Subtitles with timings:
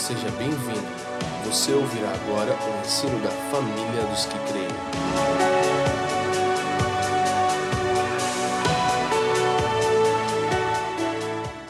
[0.00, 0.88] seja bem-vindo.
[1.44, 4.66] Você ouvirá agora o ensino da família dos que creem.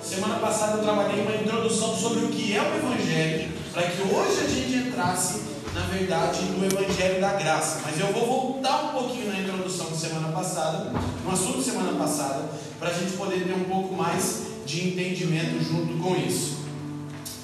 [0.01, 4.45] Semana passada eu trabalhei uma introdução sobre o que é o Evangelho, para que hoje
[4.45, 5.43] a gente entrasse,
[5.75, 7.81] na verdade, no Evangelho da Graça.
[7.85, 10.93] Mas eu vou voltar um pouquinho na introdução de semana passada,
[11.25, 12.45] no assunto de semana passada,
[12.79, 16.60] para a gente poder ter um pouco mais de entendimento junto com isso.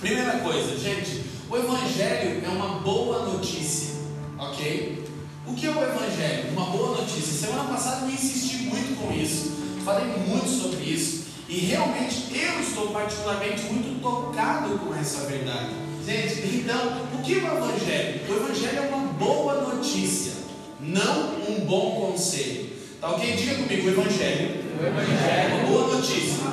[0.01, 3.95] Primeira coisa, gente, o Evangelho é uma boa notícia,
[4.39, 5.05] ok?
[5.47, 6.51] O que é o Evangelho?
[6.53, 7.47] Uma boa notícia.
[7.47, 9.53] Semana passada eu insisti muito com isso,
[9.85, 11.25] falei muito sobre isso.
[11.49, 15.71] E realmente eu estou particularmente muito tocado com essa verdade.
[16.05, 18.21] Gente, então, o que é o Evangelho?
[18.29, 20.33] O Evangelho é uma boa notícia,
[20.79, 22.71] não um bom conselho.
[23.01, 23.35] Tá ok?
[23.35, 26.45] Diga comigo, o Evangelho, O Evangelho é uma boa notícia,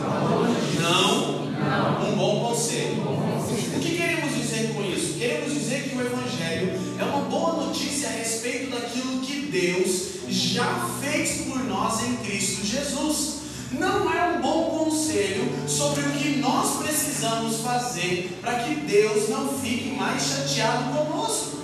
[0.79, 3.01] não não um bom conselho.
[3.01, 3.77] conselho.
[3.77, 5.13] O que queremos dizer com isso?
[5.15, 10.89] Queremos dizer que o Evangelho é uma boa notícia a respeito daquilo que Deus já
[11.01, 13.43] fez por nós em Cristo Jesus.
[13.71, 19.49] Não é um bom conselho sobre o que nós precisamos fazer para que Deus não
[19.59, 21.57] fique mais chateado conosco.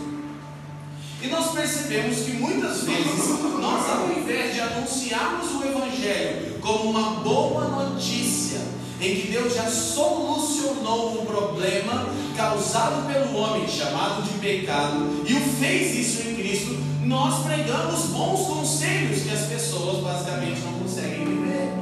[1.22, 3.30] E nós percebemos que muitas vezes
[3.60, 8.60] nós, ao invés de anunciarmos o Evangelho como uma boa notícia,
[9.02, 12.06] em que Deus já solucionou um problema
[12.36, 18.48] causado pelo homem chamado de pecado e o fez isso em Cristo, nós pregamos bons
[18.48, 21.74] conselhos que as pessoas basicamente não conseguem viver.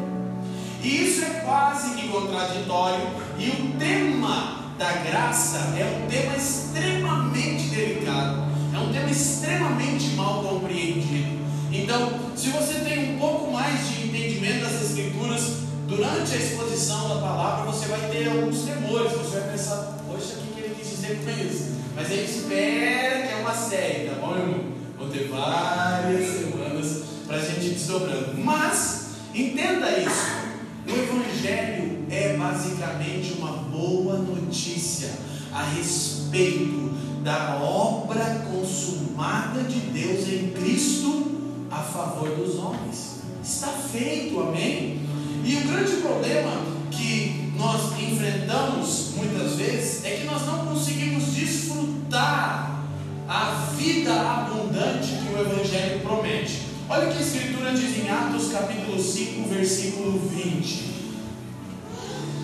[0.83, 3.07] E isso é quase que contraditório,
[3.37, 10.43] e o tema da graça é um tema extremamente delicado, é um tema extremamente mal
[10.43, 11.37] compreendido.
[11.71, 17.15] Então, se você tem um pouco mais de entendimento das Escrituras, durante a exposição da
[17.15, 21.19] palavra, você vai ter alguns temores, você vai pensar, poxa, o que ele quis dizer
[21.23, 21.77] com isso?
[21.95, 24.65] Mas aí espera que é uma série, tá bom, irmão?
[24.97, 28.37] Vou ter várias semanas para a gente ir desdobrando.
[28.37, 30.47] Mas, entenda isso.
[30.85, 35.09] O Evangelho é basicamente uma boa notícia
[35.53, 36.91] a respeito
[37.23, 41.31] da obra consumada de Deus em Cristo
[41.71, 43.17] a favor dos homens.
[43.43, 45.06] Está feito, amém?
[45.47, 46.51] E o grande problema
[46.91, 52.83] que nós enfrentamos muitas vezes é que nós não conseguimos desfrutar
[53.29, 56.63] a vida abundante que o Evangelho promete.
[56.89, 60.95] Olha o que a Escritura diz em Atos capítulo 5, versículo 20.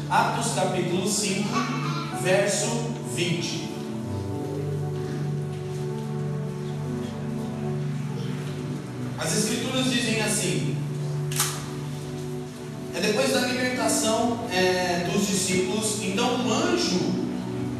[0.09, 1.49] Atos capítulo 5,
[2.21, 2.67] verso
[3.13, 3.69] 20.
[9.19, 10.72] As Escrituras dizem assim:
[13.83, 16.99] da libertação é, dos discípulos, então um anjo,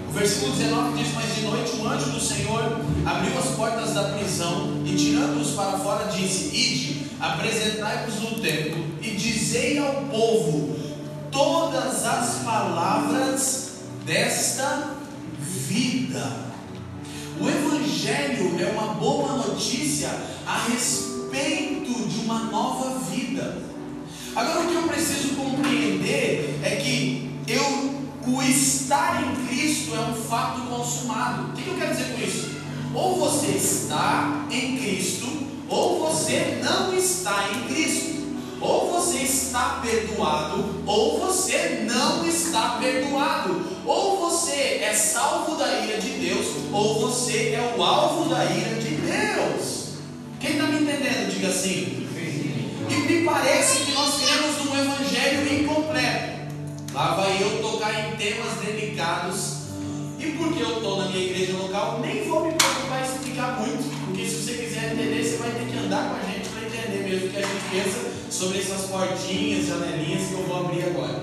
[0.07, 4.09] o versículo 19 diz: Mas de noite um anjo do Senhor abriu as portas da
[4.09, 10.75] prisão e, tirando-os para fora, disse: Ide, apresentai-vos no templo e dizei ao povo
[11.31, 13.71] todas as palavras
[14.05, 14.95] desta
[15.39, 16.53] vida.
[17.39, 20.09] O Evangelho é uma boa notícia
[20.45, 23.72] a respeito de uma nova vida.
[24.35, 30.15] Agora o que eu preciso compreender é que eu, o estar em Cristo é um
[30.15, 31.49] fato consumado.
[31.49, 32.49] O que eu quero dizer com isso?
[32.95, 35.27] Ou você está em Cristo,
[35.69, 38.13] ou você não está em Cristo.
[38.59, 43.61] Ou você está perdoado, ou você não está perdoado.
[43.85, 48.81] Ou você é salvo da ira de Deus, ou você é o alvo da ira
[48.81, 49.89] de Deus.
[50.39, 52.02] Quem está me entendendo, diga assim.
[52.89, 56.33] E me parece que nós queremos um evangelho incompleto.
[56.93, 59.63] Lá vai eu tocar em temas delicados.
[60.19, 64.05] E porque eu estou na minha igreja local, nem vou me preocupar em explicar muito.
[64.05, 67.09] Porque se você quiser entender, você vai ter que andar com a gente para entender
[67.09, 71.19] mesmo o que a gente pensa sobre essas portinhas, janelinhas que eu vou abrir agora.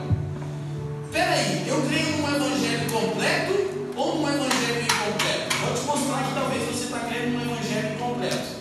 [1.12, 5.56] Peraí, eu creio num evangelho completo ou num evangelho incompleto?
[5.56, 8.59] Vou te mostrar que talvez você está crendo num evangelho incompleto.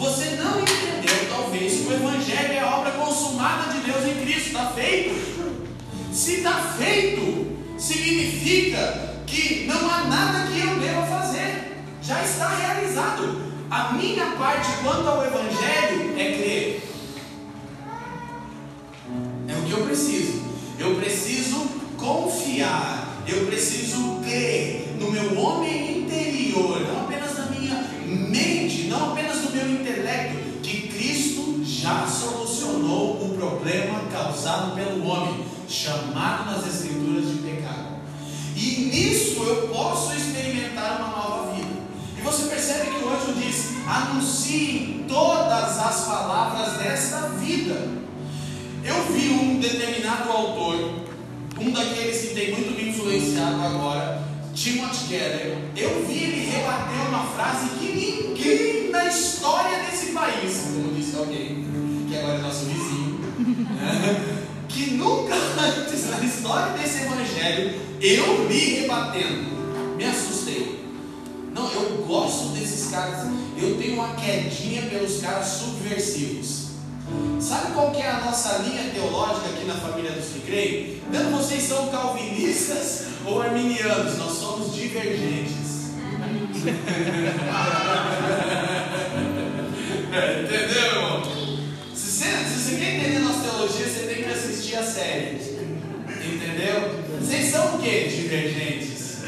[0.00, 4.46] Você não entendeu, talvez, que o Evangelho é a obra consumada de Deus em Cristo,
[4.46, 5.60] está feito.
[6.10, 13.42] Se está feito, significa que não há nada que eu deva fazer, já está realizado.
[13.70, 16.82] A minha parte quanto ao Evangelho é crer.
[19.48, 20.40] É o que eu preciso.
[20.78, 21.68] Eu preciso
[21.98, 27.29] confiar, eu preciso crer no meu homem interior, não apenas
[28.30, 35.44] mente, não apenas no meu intelecto, que Cristo já solucionou o problema causado pelo homem,
[35.68, 38.00] chamado nas Escrituras de pecado.
[38.56, 41.80] E nisso eu posso experimentar uma nova vida.
[42.18, 47.88] E você percebe que o anjo diz: anuncie todas as palavras desta vida.
[48.84, 51.06] Eu vi um determinado autor,
[51.58, 54.19] um daqueles que tem muito me influenciado agora,
[54.60, 55.56] Timothy Keller.
[55.74, 61.64] Eu vi ele rebater uma frase que ninguém na história desse país, como disse alguém,
[62.06, 64.42] que agora é nosso vizinho, né?
[64.68, 69.96] que nunca antes na história desse evangelho eu vi rebatendo.
[69.96, 70.84] Me assustei.
[71.54, 73.28] Não, eu gosto desses caras.
[73.56, 76.68] Eu tenho uma quedinha pelos caras subversivos.
[77.40, 81.02] Sabe qual que é a nossa linha teológica aqui na família dos que creem?
[81.10, 85.92] Não vocês são calvinistas ou arminianos, nós somos divergentes.
[90.10, 91.22] Entendeu, irmão?
[91.94, 95.36] Se você, se você quer entender nossa teologia, você tem que assistir a série.
[96.08, 97.04] Entendeu?
[97.20, 98.08] Vocês são o que?
[98.08, 99.20] Divergentes.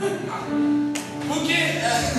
[1.26, 2.14] Porque, é,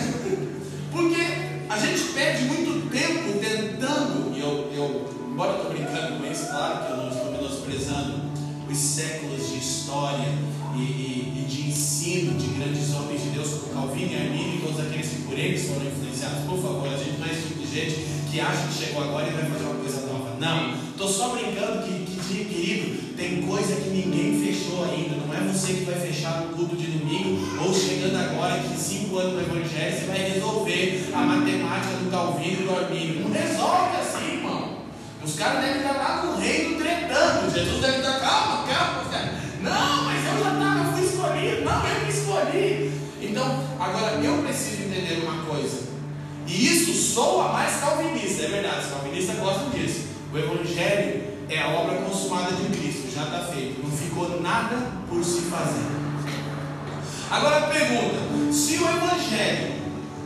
[0.91, 1.21] porque
[1.69, 6.47] a gente perde muito tempo tentando, e eu, eu embora eu estou brincando com isso,
[6.47, 8.24] claro que eu não estou menosprezando
[8.69, 10.27] os séculos de história
[10.75, 14.61] e, e, e, de ensino de grandes homens de Deus como Calvino e Arminio e
[14.61, 16.45] todos aqueles que por eles foram influenciados.
[16.45, 17.95] Por favor, a gente não é esse tipo de gente
[18.31, 20.35] que acha que chegou agora e vai fazer uma coisa nova.
[20.39, 25.15] Não, estou só brincando que, que, querido, tem coisa que ninguém fechou ainda.
[25.15, 29.17] Não é você que vai fechar no culto de domingo ou chegando agora que cinco
[29.17, 33.21] anos no Evangelho você vai resolver a matemática do Calvino e do Arminio.
[33.21, 34.24] Não resolve assim.
[35.25, 37.51] Os caras devem estar lá no reino tretando.
[37.51, 39.33] Jesus deve estar, calma, calma, cara.
[39.59, 41.65] Não, mas eu já estava, fui escolhido.
[41.65, 42.91] Não, eu me escolhi.
[43.21, 45.85] Então, agora eu preciso entender uma coisa.
[46.45, 50.09] E isso soa mais calvinista, é verdade, os calvinistas gostam disso.
[50.31, 54.77] O Evangelho é a obra consumada de Cristo, já está feito, não ficou nada
[55.09, 55.85] por se fazer.
[57.31, 59.74] Agora pergunta: se o Evangelho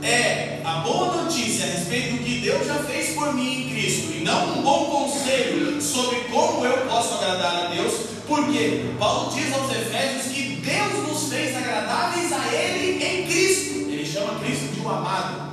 [0.01, 4.13] é a boa notícia a respeito do que Deus já fez por mim em Cristo,
[4.13, 7.94] e não um bom conselho sobre como eu posso agradar a Deus,
[8.28, 14.06] porque Paulo diz aos Efésios que Deus nos fez agradáveis a Ele em Cristo, ele
[14.06, 15.50] chama Cristo de um amado.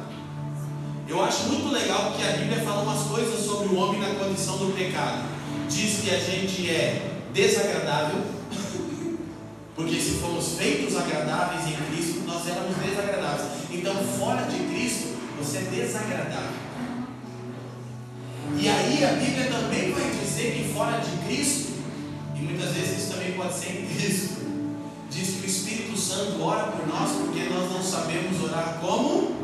[1.08, 4.58] Eu acho muito legal que a Bíblia fala umas coisas sobre o homem na condição
[4.58, 5.24] do pecado.
[5.68, 7.00] Diz que a gente é
[7.32, 8.20] desagradável,
[9.74, 12.85] porque se fomos feitos agradáveis em Cristo, nós éramos desagradáveis.
[14.18, 16.66] Fora de Cristo, você é desagradável.
[18.58, 21.72] E aí a Bíblia também vai dizer que fora de Cristo,
[22.34, 24.36] e muitas vezes isso também pode ser em Cristo,
[25.10, 29.36] diz que o Espírito Santo ora por nós porque nós não sabemos orar como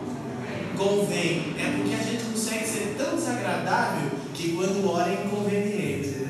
[0.77, 1.55] convém.
[1.59, 6.23] É porque a gente consegue ser tão desagradável que quando ora é inconveniente.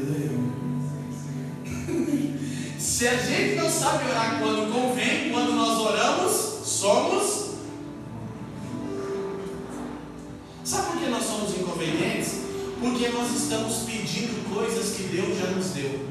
[2.78, 6.32] Se a gente não sabe orar quando convém, quando nós oramos,
[6.64, 7.41] somos.
[13.32, 16.06] Nós estamos pedindo coisas que Deus já nos deu.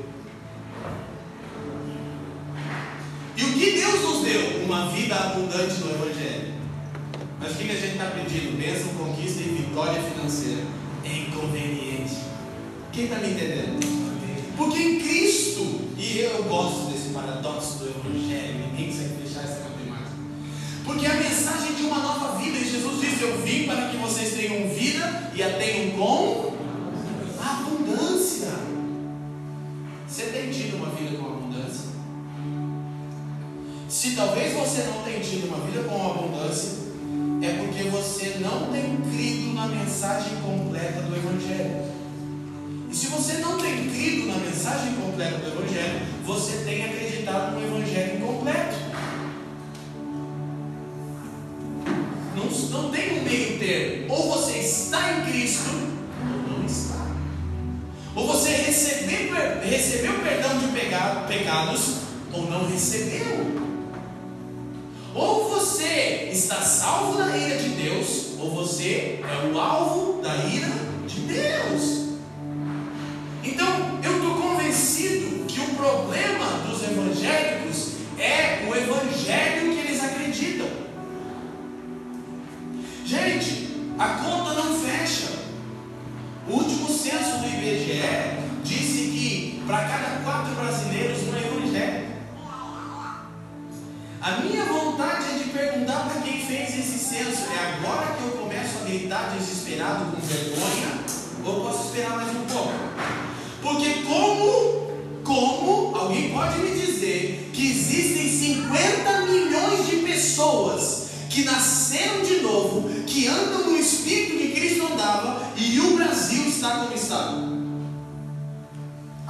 [3.38, 4.64] E o que Deus nos deu?
[4.66, 6.54] Uma vida abundante no Evangelho.
[7.40, 8.58] Mas o que, a gente está pedindo?
[8.58, 10.64] Bênção, conquista e vitória financeira.
[11.06, 12.18] É inconveniente.
[12.92, 13.80] Quem está me entendendo?
[14.58, 20.16] Porque em Cristo, e eu gosto desse paradoxo do Evangelho, ninguém consegue fechar essa matemática.
[20.86, 24.34] Porque a mensagem de uma nova vida, e Jesus disse: Eu vim para que vocês
[24.34, 26.51] tenham vida e a tenham com
[28.42, 28.54] abundância.
[30.08, 31.92] Você tem tido uma vida com abundância?
[33.88, 36.82] Se talvez você não tenha tido uma vida com abundância,
[37.42, 41.92] é porque você não tem crido na mensagem completa do Evangelho.
[42.90, 47.66] E se você não tem crido na mensagem completa do Evangelho, você tem acreditado no
[47.66, 48.76] Evangelho incompleto.
[52.36, 54.14] Não, não tem um meio termo.
[54.14, 55.91] Ou você está em Cristo.
[58.72, 60.68] Recebeu, recebeu perdão de
[61.28, 61.96] pecados,
[62.32, 63.52] ou não recebeu.
[65.14, 70.70] Ou você está salvo da ira de Deus, ou você é o alvo da ira
[71.06, 72.16] de Deus.
[73.44, 80.68] Então, eu estou convencido que o problema dos evangélicos é o evangelho que eles acreditam.
[83.06, 83.68] Gente,
[84.00, 85.28] a conta não fecha.
[86.48, 92.12] O último censo do IBGE disse que para cada quatro brasileiros um é evangélico.
[94.22, 98.32] A minha vontade é de perguntar para quem fez esse censo: é agora que eu
[98.32, 101.02] começo a gritar desesperado com vergonha?
[101.44, 102.74] Ou posso esperar mais um pouco?
[103.64, 104.92] Porque, como,
[105.24, 109.42] como alguém pode me dizer que existem 50 milhões
[111.32, 116.80] que nasceram de novo, que andam no espírito que Cristo andava e o Brasil está
[116.80, 117.61] como está.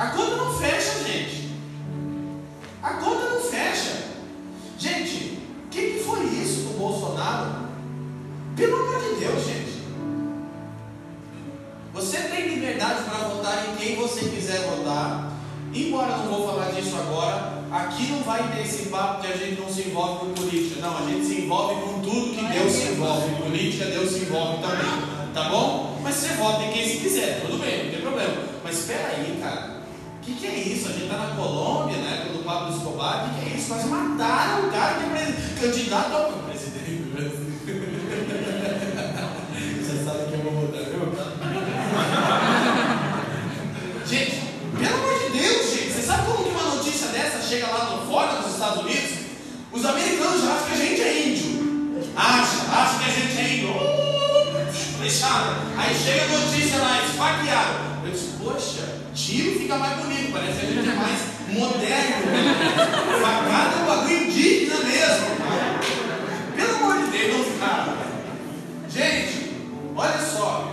[0.02, 1.52] A conta não fecha, gente.
[2.82, 4.02] A conta não fecha.
[4.80, 7.68] Gente, o que, que foi isso com o Bolsonaro?
[8.56, 9.84] Pelo amor de Deus, gente.
[11.94, 15.34] Você tem liberdade para votar em quem você quiser votar.
[15.72, 19.62] Embora não vou falar disso agora, aqui não vai ter esse papo que a gente
[19.62, 20.82] não se envolve com política.
[20.82, 23.36] Não, a gente se envolve com tudo que Deus se envolve.
[23.36, 25.32] Política, Deus se envolve também.
[25.32, 26.00] Tá bom?
[26.02, 28.34] Mas você vota em quem se quiser, tudo bem, não tem problema.
[28.64, 29.81] Mas espera aí, cara.
[30.22, 30.88] O que, que é isso?
[30.88, 32.30] A gente está na Colômbia, né?
[32.32, 33.70] Do Pablo Escobar, o que, que é isso?
[33.70, 37.10] Quase mataram o cara que é candidato ao presidente.
[39.82, 41.10] Você sabe que eu vou votar, viu?
[44.06, 44.42] gente,
[44.78, 48.06] pelo amor de Deus, gente, você sabe como que uma notícia dessa chega lá no,
[48.06, 49.22] fora dos Estados Unidos?
[49.72, 52.04] Os americanos acham que a gente é índio.
[52.16, 53.72] Acha, acha que a gente é índio.
[53.72, 55.56] Uh, fechada.
[55.76, 58.06] Aí chega a notícia lá, esfaqueado.
[58.06, 62.16] Eu disse, poxa, tiro fica mais bonito, parece que a gente é mais moderno.
[63.22, 65.28] Facada é um bagulho indígena mesmo.
[66.56, 67.98] Pelo amor de Deus, cara.
[68.90, 69.52] Gente,
[69.96, 70.72] olha só.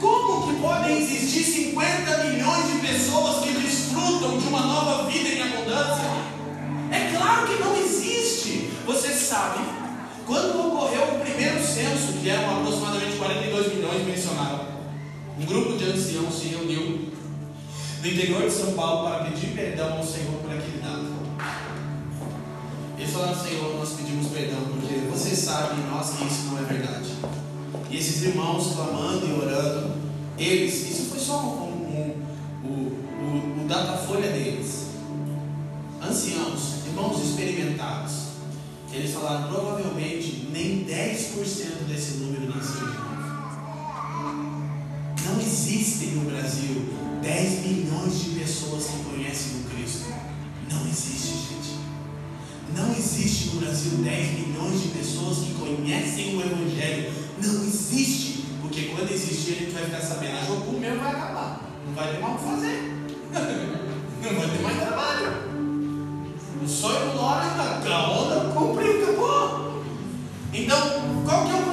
[0.00, 5.42] Como que podem existir 50 milhões de pessoas que desfrutam de uma nova vida em
[5.42, 6.10] abundância?
[6.90, 8.70] É claro que não existe.
[8.84, 9.64] Você sabe,
[10.26, 14.66] quando ocorreu o primeiro censo, que eram aproximadamente 42 milhões mencionados,
[15.38, 17.15] um grupo de anciãos se reuniu
[18.06, 21.16] no interior de São Paulo para pedir perdão ao Senhor por aquele dado.
[22.96, 27.10] Eles falaram, Senhor, nós pedimos perdão porque você sabe nós que isso não é verdade.
[27.90, 29.94] E esses irmãos clamando e orando,
[30.38, 34.86] eles, isso foi só um, um, um, o, o datafolha deles.
[36.00, 38.26] Anciãos, irmãos experimentados,
[38.92, 43.16] eles falaram, provavelmente nem 10% desse número nasceu de novo.
[45.24, 50.12] Não existem no Brasil 10 milhões de pessoas que conhecem o Cristo.
[50.70, 51.78] Não existe, gente.
[52.74, 57.12] Não existe no Brasil 10 milhões de pessoas que conhecem o Evangelho.
[57.42, 58.44] Não existe.
[58.60, 60.38] Porque quando existir, a gente vai ficar sabendo.
[60.38, 61.60] A Jocu mesmo vai acabar.
[61.86, 62.92] Não vai ter mais o que fazer.
[64.22, 65.32] Não vai ter mais trabalho.
[66.62, 68.96] O sonho do Lora a onda cumpriu.
[70.56, 70.80] Então,
[71.26, 71.65] qual que é o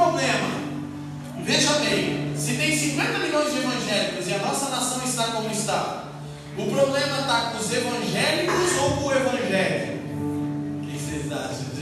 [2.44, 6.10] se tem 50 milhões de evangélicos e a nossa nação está como está,
[6.58, 10.02] o problema está com os evangélicos ou com o evangelho?
[10.20, 11.74] O que vocês acham?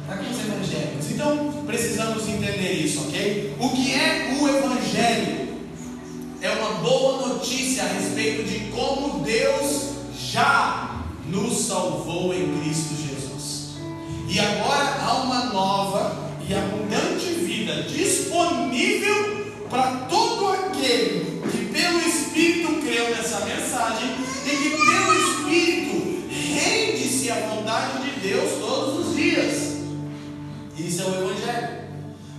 [0.00, 1.10] Está com os evangélicos.
[1.12, 3.56] Então, precisamos entender isso, ok?
[3.60, 5.54] O que é o evangelho?
[6.42, 9.90] É uma boa notícia a respeito de como Deus
[10.32, 13.76] já nos salvou em Cristo Jesus.
[14.28, 16.23] E agora há uma nova
[17.64, 26.24] vida disponível para todo aquele que pelo Espírito creu nessa mensagem e que pelo Espírito
[26.30, 29.74] rende-se à vontade de Deus todos os dias.
[30.76, 31.84] Isso é o Evangelho.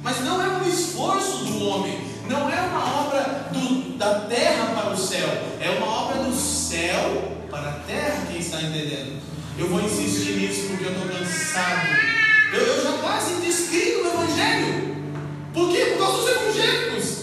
[0.03, 4.94] Mas não é um esforço do homem, não é uma obra do, da terra para
[4.94, 5.27] o céu,
[5.60, 8.27] é uma obra do céu para a terra.
[8.32, 9.20] Quem está entendendo?
[9.58, 12.15] Eu vou insistir nisso porque eu estou cansado
[12.53, 14.85] eu, eu já quase descrevo o Evangelho.
[15.56, 15.86] Por quê?
[15.86, 17.15] Por causa dos evangélicos.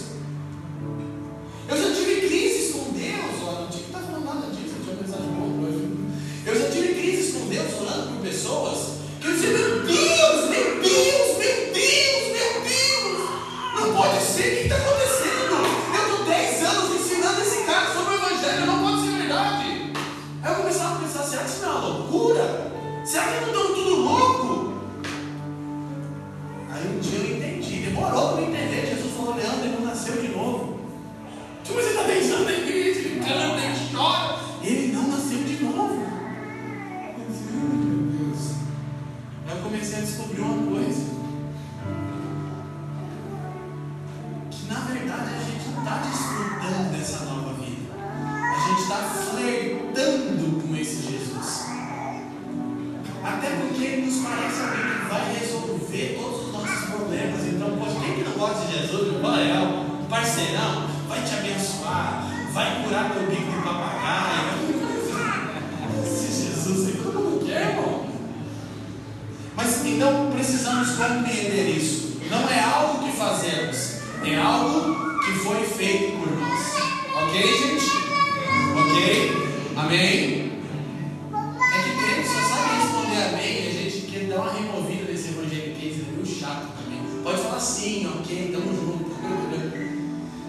[86.55, 87.23] também.
[87.23, 89.13] Pode falar sim, ok, tamo junto.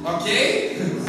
[0.02, 1.04] Tá ok?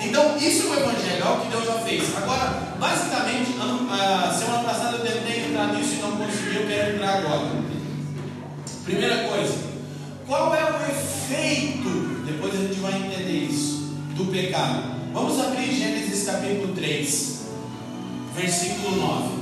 [0.00, 2.16] Então, isso é o evangelho, é o que Deus já fez.
[2.16, 6.96] Agora, basicamente, ano, ah, semana passada eu tentei entrar nisso e não consegui, eu quero
[6.96, 7.50] entrar agora.
[8.84, 9.54] Primeira coisa,
[10.26, 14.98] qual é o efeito, depois a gente vai entender isso, do pecado?
[15.12, 17.46] Vamos abrir Gênesis capítulo 3,
[18.34, 19.37] versículo 9.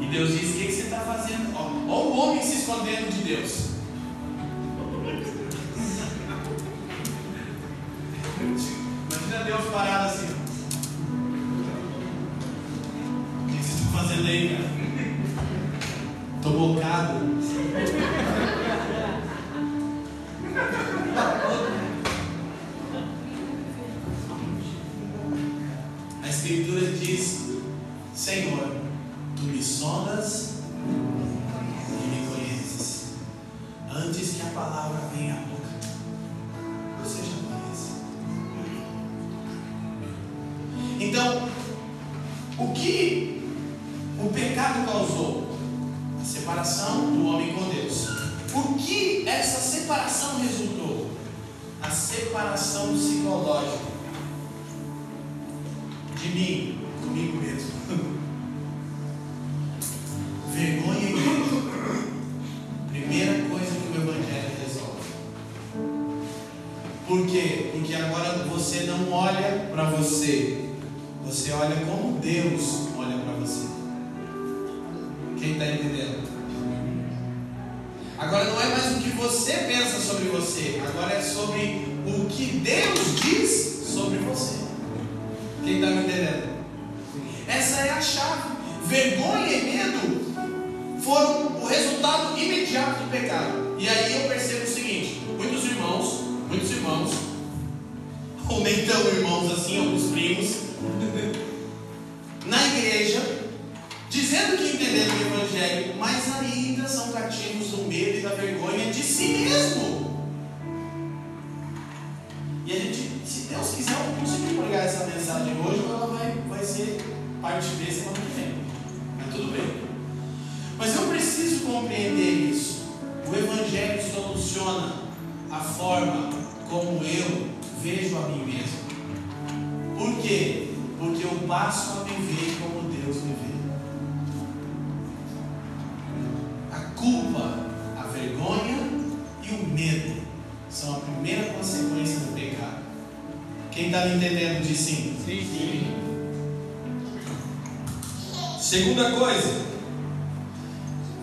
[0.00, 1.54] E Deus diz: O que, você está fazendo?
[1.56, 3.73] Olha o homem se escondendo de Deus.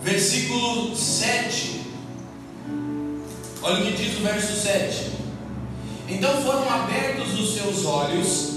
[0.01, 1.81] Versículo 7.
[3.61, 5.11] Olha o que diz o verso 7.
[6.09, 8.49] Então foram abertos os seus olhos,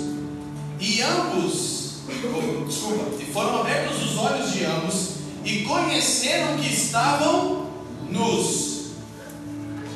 [0.81, 5.11] e ambos, oh, desculpa, e foram abertos os olhos de ambos,
[5.45, 7.71] e conheceram que estavam
[8.11, 8.75] nus.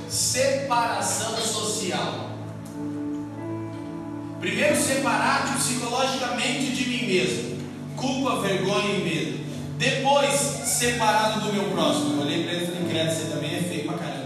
[0.08, 2.30] Separação social.
[4.40, 7.58] Primeiro, separado psicologicamente de mim mesmo,
[7.96, 9.47] culpa, vergonha e medo.
[9.78, 12.14] Depois, separado do meu próximo.
[12.14, 14.18] Eu olhei para ele e falei: Credo, você também é feio pra caramba.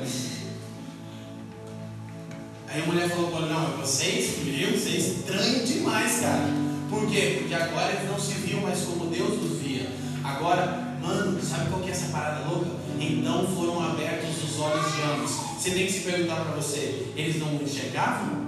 [2.72, 6.48] Aí a mulher falou: Não, vocês, meu, você é estranho demais, cara.
[6.88, 7.36] Por quê?
[7.40, 9.86] Porque agora eles não se viam mais como Deus os via.
[10.24, 12.70] Agora, mano, sabe qual que é essa parada louca?
[12.98, 15.32] Então foram abertos os olhos de ambos.
[15.58, 18.40] Você tem que se perguntar para você: eles não enxergavam?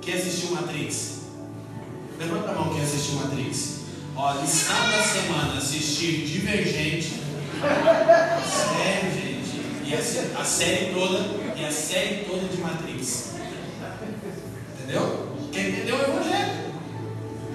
[0.00, 1.22] Quem assistiu Matrix?
[2.16, 3.83] Levanta a mão quem assistiu Matrix.
[4.16, 7.20] Ó, lição da semana: assistir Divergente.
[8.44, 9.60] Sério, gente.
[9.84, 11.18] E a, a série toda.
[11.56, 13.34] E a série toda de Matrix.
[14.78, 15.36] Entendeu?
[15.52, 16.64] Quem entendeu o Evangelho?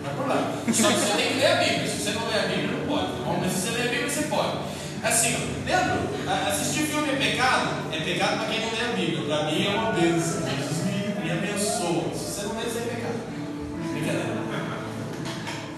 [0.04, 0.54] Vai por lá.
[0.72, 1.88] Só que você tem que ler a Bíblia.
[1.88, 3.08] Se você não ler a Bíblia, não pode.
[3.08, 3.38] Tá bom?
[3.42, 4.58] Mas se você ler a Bíblia, você pode.
[5.02, 6.50] Assim, ó, lembra?
[6.50, 7.94] Assistir filme é pecado?
[7.94, 9.24] É pecado para quem não lê a Bíblia.
[9.28, 10.42] Para mim é uma bênção.
[10.42, 12.14] Jesus me, me abençoa.
[12.14, 13.20] Se você não lê, você é pecado.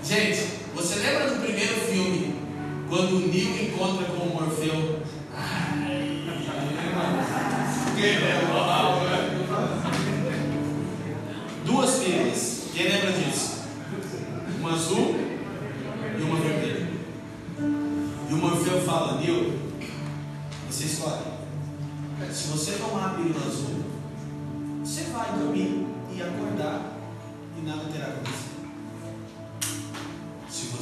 [0.03, 0.60] Gente,
[0.91, 2.35] você lembra do primeiro filme?
[2.89, 4.99] Quando o Neo encontra com o Morfeu?
[7.95, 8.19] Que
[11.65, 12.63] Duas pílulas.
[12.73, 13.61] Quem lembra disso?
[14.59, 15.15] Uma azul
[16.19, 16.89] e uma vermelha.
[18.29, 19.59] E o Morfeu fala, Neo,
[20.69, 21.23] você escolhe.
[22.29, 23.85] Se você tomar a pílula azul,
[24.83, 26.97] você vai dormir e acordar
[27.57, 28.50] e nada terá acontecido.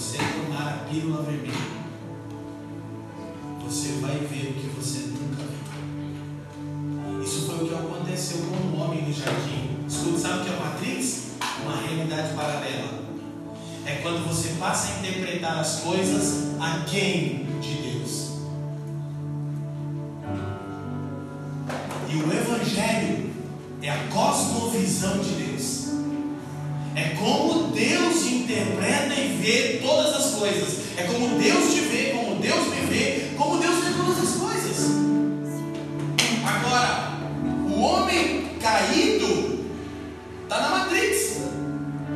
[0.09, 1.53] Você tomar a pílula vermelha,
[3.63, 7.23] você vai ver o que você nunca viu.
[7.23, 9.85] Isso foi o que aconteceu com o homem no jardim.
[9.87, 11.33] Escuta, sabe o que é Matrix?
[11.61, 13.03] Uma realidade paralela.
[13.85, 18.29] É quando você passa a interpretar as coisas aquém de Deus.
[22.09, 23.29] E o Evangelho
[23.83, 25.87] é a cosmovisão de Deus.
[26.99, 30.79] É como Deus interpreta e vê todas as coisas.
[30.97, 34.91] É como Deus te vê, como Deus me vê, como Deus vê todas as coisas.
[36.45, 37.13] Agora,
[37.69, 39.65] o homem caído
[40.43, 41.37] está na Matrix.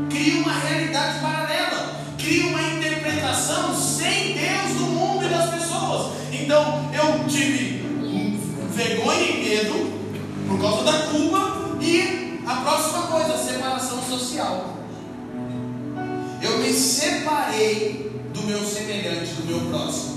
[0.09, 2.01] Cria uma realidade paralela.
[2.17, 6.11] Cria uma interpretação sem Deus do mundo e das pessoas.
[6.33, 7.83] Então, eu tive
[8.73, 9.93] vergonha e medo
[10.45, 14.72] por causa da culpa e a próxima coisa, a separação social.
[18.33, 20.13] Do meu semelhante, do meu próximo.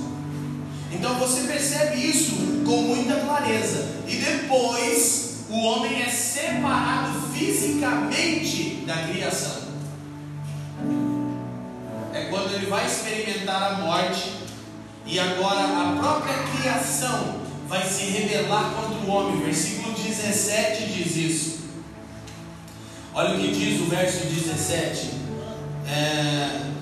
[0.92, 3.96] Então você percebe isso com muita clareza.
[4.06, 9.66] E depois o homem é separado fisicamente da criação.
[12.12, 14.32] É quando ele vai experimentar a morte
[15.04, 19.44] e agora a própria criação vai se rebelar contra o homem.
[19.44, 21.56] Versículo 17 diz isso.
[23.14, 25.10] Olha o que diz o verso 17.
[25.88, 26.75] É...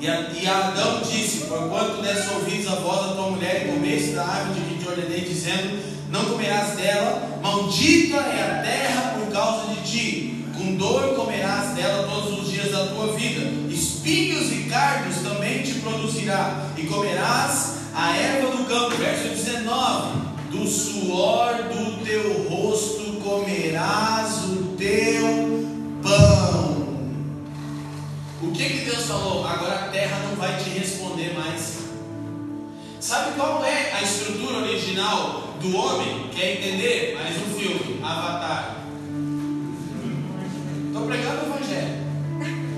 [0.00, 4.10] E, a, e Adão disse: Porquanto desse ouvidos a voz da tua mulher e comeste
[4.10, 9.32] da árvore de que te ordenei, dizendo: Não comerás dela, maldita é a terra por
[9.32, 10.44] causa de ti.
[10.56, 13.50] Com dor comerás dela todos os dias da tua vida.
[13.70, 18.96] Espinhos e cardos também te produzirá, e comerás a erva do campo.
[18.96, 20.18] Verso 19:
[20.50, 25.66] Do suor do teu rosto comerás o teu
[26.02, 26.63] pão.
[28.54, 29.44] Que, que Deus falou?
[29.44, 31.88] Agora a terra não vai te responder mais.
[33.00, 36.28] Sabe qual é a estrutura original do homem?
[36.32, 37.16] Quer entender?
[37.16, 38.76] Mais um filme, Avatar.
[40.86, 42.04] Estou pregando o Evangelho.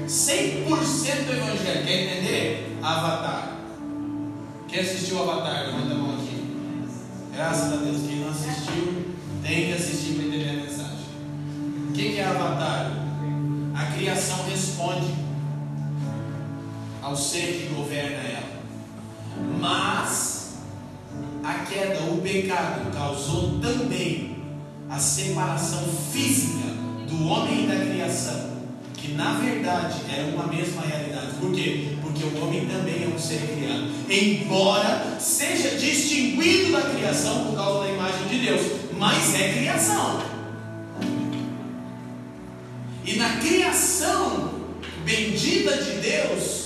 [0.09, 1.87] 100% Evangelho.
[1.87, 2.79] Quer entender?
[2.83, 3.59] Avatar.
[4.69, 5.67] Quem assistiu Avatar?
[5.67, 6.57] Levanta a mão aqui.
[7.35, 8.01] Graças a Deus.
[8.09, 11.07] Quem não assistiu, tem que assistir para entender a mensagem.
[11.91, 12.93] O que é Avatar?
[13.75, 15.26] A criação responde
[17.07, 18.57] ao ser que governa ela.
[19.61, 20.57] Mas
[21.45, 24.39] a queda, o pecado, causou também
[24.91, 26.67] a separação física
[27.09, 28.57] do homem e da criação,
[28.95, 31.37] que na verdade era uma mesma realidade.
[31.39, 31.97] Por quê?
[32.03, 37.87] Porque o homem também é um ser criado, embora seja distinguido da criação por causa
[37.87, 38.63] da imagem de Deus,
[38.99, 40.23] mas é criação.
[43.05, 44.51] E na criação
[45.05, 46.66] bendita de Deus,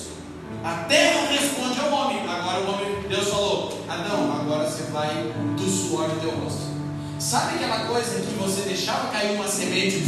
[0.63, 2.21] A terra responde ao homem.
[2.29, 6.71] Agora o homem, Deus falou: Adão, agora você vai do suor do teu rosto.
[7.19, 10.05] Sabe aquela coisa que você deixava cair uma semente?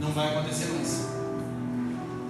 [0.00, 1.08] Não vai acontecer mais.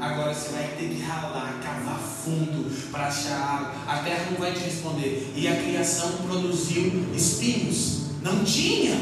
[0.00, 3.72] Agora você vai ter que ralar, cavar fundo para achar água.
[3.86, 5.32] A terra não vai te responder.
[5.34, 8.00] E a criação produziu espinhos.
[8.22, 8.98] Não tinha.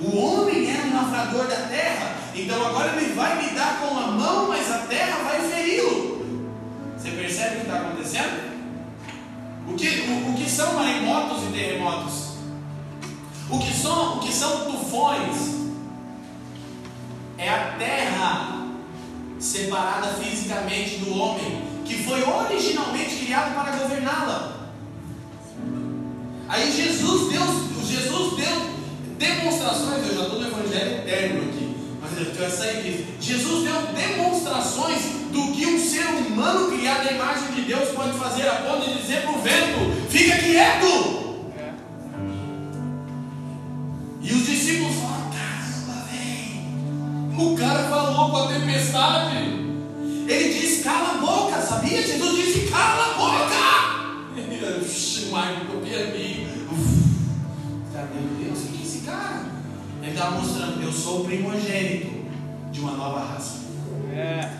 [0.00, 2.16] O homem era um lavrador da terra.
[2.34, 6.15] Então agora ele vai lidar com a mão, mas a terra vai feri-lo.
[7.06, 8.56] Você percebe o que está acontecendo?
[9.68, 12.32] O que, o, o que são maremotos e terremotos?
[13.48, 15.54] O que são, o que são tufões?
[17.38, 18.66] É a terra
[19.38, 24.70] separada fisicamente do homem, que foi originalmente criado para governá-la.
[26.48, 27.42] Aí Jesus deu,
[27.84, 28.70] Jesus deu
[29.16, 31.65] demonstrações, eu já estou no Evangelho eterno aqui,
[32.38, 33.04] mas sair disso.
[33.20, 38.48] Jesus deu demonstrações do que um ser humano criado à imagem de Deus pode fazer,
[38.48, 41.26] a ponto de dizer para o vento: fica quieto!
[44.22, 46.06] E os discípulos falaram: caramba!
[47.42, 49.36] O cara falou com a tempestade.
[50.28, 52.02] Ele disse: cala a boca, sabia?
[52.02, 53.76] Jesus disse: cala a boca!
[54.36, 56.46] O mar copia mim.
[58.14, 59.45] Meu Deus, o que é esse cara?
[60.06, 62.06] Ele estava mostrando: eu sou o primogênito
[62.70, 63.58] de uma nova raça.
[64.12, 64.50] É.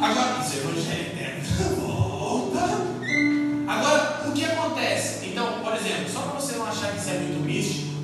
[0.00, 1.80] Agora, isso é evangelho eterno.
[1.80, 2.60] Volta.
[3.66, 5.26] Agora, o que acontece?
[5.26, 7.94] Então, por exemplo, só para você não achar que isso é muito místico,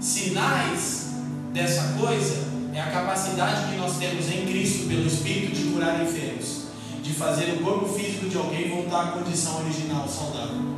[0.00, 1.12] sinais
[1.52, 6.64] dessa coisa é a capacidade que nós temos em Cristo, pelo Espírito, de curar enfermos,
[7.02, 10.76] de fazer o corpo físico de alguém voltar à condição original, saudável.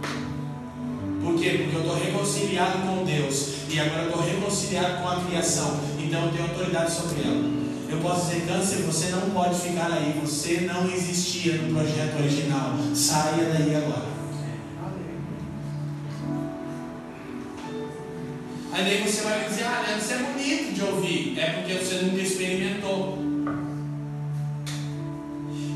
[1.23, 1.63] Por quê?
[1.63, 6.33] Porque eu estou reconciliado com Deus e agora estou reconciliado com a criação, então eu
[6.33, 7.61] tenho autoridade sobre ela.
[7.89, 12.77] Eu posso dizer, câncer, você não pode ficar aí, você não existia no projeto original.
[12.95, 14.11] Saia daí agora.
[18.73, 21.39] Aí daí você vai dizer, ah, Leandro, isso é bonito de ouvir.
[21.39, 23.19] É porque você nunca experimentou.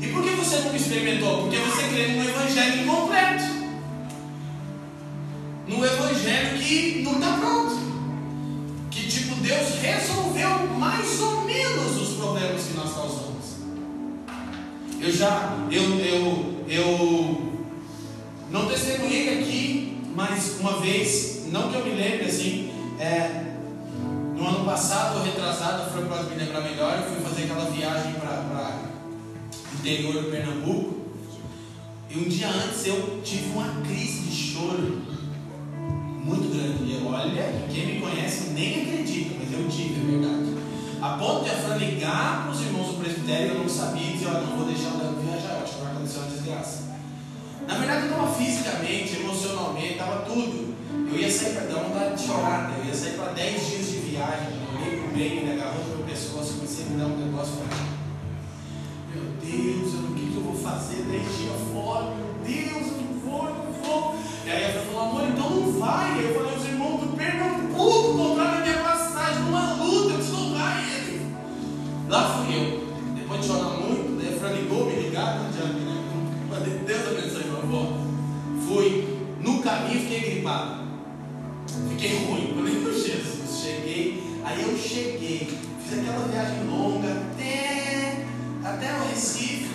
[0.01, 1.41] E por que você nunca experimentou?
[1.41, 3.64] Porque você crê num evangelho incompleto.
[5.67, 7.75] Num evangelho que não está pronto.
[8.91, 13.45] Que tipo, Deus resolveu mais ou menos os problemas que nós causamos.
[15.01, 17.53] Eu já, eu, eu, eu
[18.51, 23.53] não testemunhei aqui, mas uma vez, não que eu me lembre assim, é,
[24.35, 28.85] no ano passado, retrasado, foi para me lembrar melhor, eu fui fazer aquela viagem para
[29.79, 30.95] interior do Pernambuco.
[32.09, 35.14] E um dia antes eu tive uma crise de choro
[36.25, 36.83] muito grande.
[36.83, 40.55] E olha, quem me conhece nem acredita, mas eu tive, é verdade.
[41.01, 44.13] A ponto de a Fran ligar para os irmãos do presbitério, eu não sabia e
[44.13, 46.83] dizer, olha, não vou deixar o Leandro viajar, acho que vai acontecer uma desgraça.
[47.67, 50.73] Na verdade, eu estava fisicamente, emocionalmente, estava tudo.
[51.11, 52.79] Eu ia sair para dar vontade de chorar, né?
[52.79, 54.47] eu ia sair para 10 dias de viagem.
[54.49, 57.17] Eu olhei para o bem, ele agarrou no meu pescoço comecei a me dar um
[57.17, 57.77] negócio para
[59.13, 62.15] Meu Deus, eu, o que, que eu vou fazer 10 dias fora?
[62.15, 64.24] Meu Deus, eu não vou, eu não vou.
[64.45, 66.23] E aí ela falou, amor, então não vai.
[66.23, 70.83] Eu falei, os irmãos do Pernambuco compraram a minha passagem numa luta, eu preciso levar
[70.83, 71.35] ele.
[72.07, 72.85] Lá fui eu.
[73.15, 76.03] Depois de chorar muito, daí a Fran ligou, me ligaram, não adianta, né?
[76.47, 77.93] Mas Deus abençoe, meu avô.
[78.67, 79.17] Fui.
[79.41, 80.83] No caminho fiquei gripado.
[81.89, 82.53] Fiquei ruim.
[82.55, 84.23] Falei, meu Jesus, cheguei.
[84.43, 85.57] Aí eu cheguei.
[85.83, 88.25] Fiz aquela viagem longa até,
[88.63, 89.71] até o Recife.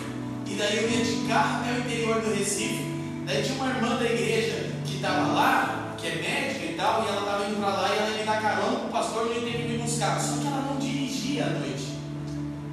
[0.47, 2.85] E daí eu ia de carro até o interior do Recife.
[3.27, 4.60] Daí tinha uma irmã da igreja
[4.91, 7.99] que estava lá, que é médica e tal, e ela estava indo para lá e
[7.99, 10.21] ela ia dar carona para o pastor não ia ter que me buscar.
[10.21, 11.99] Só que ela não dirigia à noite.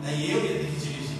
[0.04, 1.18] Daí eu ia ter que dirigir.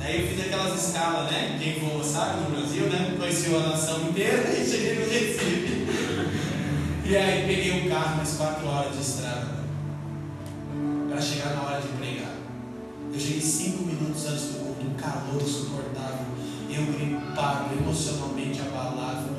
[0.00, 1.58] Daí eu fiz aquelas escalas, né?
[1.60, 3.14] Quem voa sabe no Brasil, né?
[3.18, 5.86] Conheceu a nação inteira e cheguei no Recife.
[7.04, 9.56] E aí peguei um carro mais quatro horas de estrada
[11.08, 12.34] para chegar na hora de pregar.
[13.12, 16.26] Eu cheguei cinco minutos antes do culto, um calor insuportável.
[16.68, 19.35] Eu gripado, emocionalmente abalado.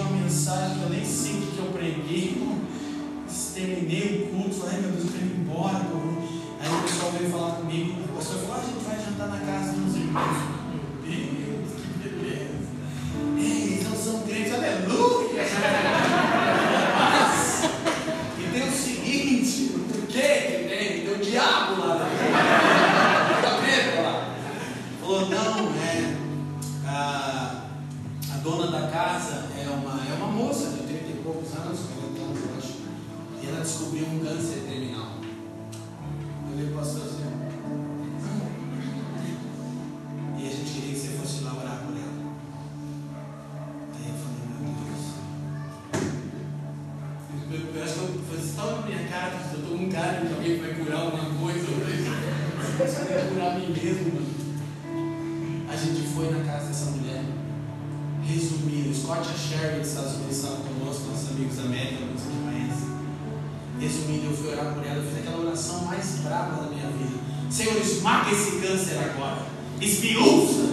[0.00, 2.60] Uma mensagem que eu nem sei o que, eu preguei.
[3.54, 5.86] Terminei o culto, falei, meu Deus, eu ir embora.
[6.60, 8.00] Aí o pessoal veio falar comigo.
[8.04, 10.36] O pastor falou, ah, a gente vai jantar na casa dos irmãos.
[10.70, 12.68] Meu Deus, que beleza.
[13.38, 15.19] Ei, eles não são crentes, aleluia.
[50.90, 52.10] De alguém que vai curar alguma coisa.
[52.80, 54.26] Eu só quero curar a mim mesmo, mano.
[55.68, 57.22] A gente foi na casa dessa mulher.
[58.26, 61.72] Resumindo, Scott Sherry dos Estados Unidos estavam conosco, nossos amigos da que
[62.44, 62.90] conhecem.
[63.78, 67.18] Resumindo, eu fui orar por ela, eu fiz aquela oração mais brava da minha vida.
[67.50, 69.46] Senhor, esmaga esse câncer agora.
[69.80, 70.70] Esmiuça.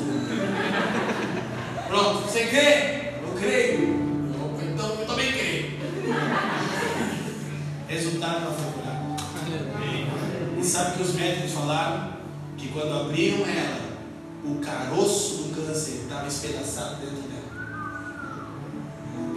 [1.88, 3.14] Pronto, você crê?
[3.24, 3.80] Eu creio.
[4.34, 5.78] Eu, então eu também creio.
[7.88, 8.87] Resultado ela foi curada.
[8.87, 8.87] E
[10.78, 12.18] sabe que os médicos falaram?
[12.56, 13.98] Que quando abriram ela,
[14.46, 17.48] o caroço do câncer estava espedaçado dentro dela.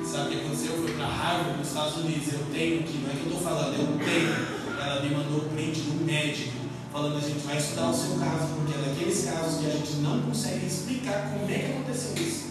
[0.05, 0.72] Sabe o que aconteceu?
[0.72, 2.33] Eu fui para Harvard, nos Estados Unidos.
[2.33, 4.61] Eu tenho que, não é que eu estou falando, eu tenho.
[4.81, 6.59] Ela me mandou o print do médico,
[6.92, 9.92] falando a gente vai estudar o seu caso, porque é daqueles casos que a gente
[9.96, 12.50] não consegue explicar como é que aconteceu isso.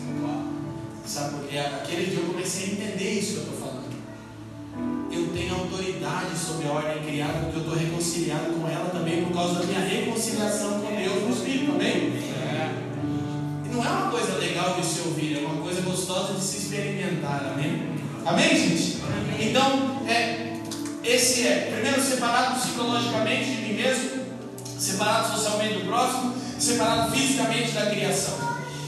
[1.06, 3.59] Sabe, porque aquele dia eu comecei a entender isso que eu estou.
[5.12, 9.34] Eu tenho autoridade sobre a ordem criada, porque eu estou reconciliado com ela também por
[9.34, 12.14] causa da minha reconciliação com Deus no Espírito, amém?
[12.44, 12.72] É.
[13.66, 16.58] E não é uma coisa legal de se ouvir, é uma coisa gostosa de se
[16.58, 17.90] experimentar, amém?
[18.26, 19.02] Amém, gente?
[19.02, 19.50] Amém.
[19.50, 20.60] Então, é,
[21.04, 24.26] esse é, primeiro, separado psicologicamente de mim mesmo,
[24.78, 28.38] separado socialmente do próximo, separado fisicamente da criação.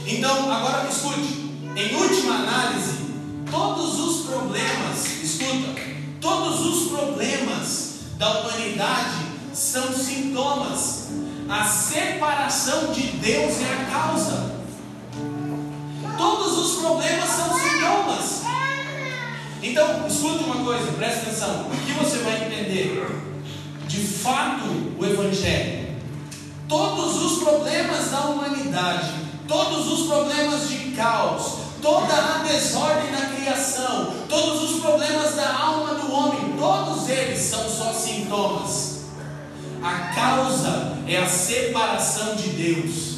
[0.05, 1.49] Então, agora escute.
[1.75, 2.97] Em última análise,
[3.49, 5.73] todos os problemas, escuta,
[6.21, 11.09] todos os problemas da humanidade são sintomas.
[11.49, 14.51] A separação de Deus é a causa.
[16.17, 18.41] Todos os problemas são sintomas.
[19.63, 21.67] Então, escuta uma coisa, presta atenção.
[21.67, 23.05] O que você vai entender?
[23.87, 24.65] De fato,
[24.97, 25.97] o Evangelho.
[26.69, 29.11] Todos os problemas da humanidade,
[29.47, 35.95] todos os problemas de caos, toda a desordem na criação, todos os problemas da alma
[35.95, 39.01] do homem, todos eles são só sintomas.
[39.81, 43.11] A causa é a separação de Deus.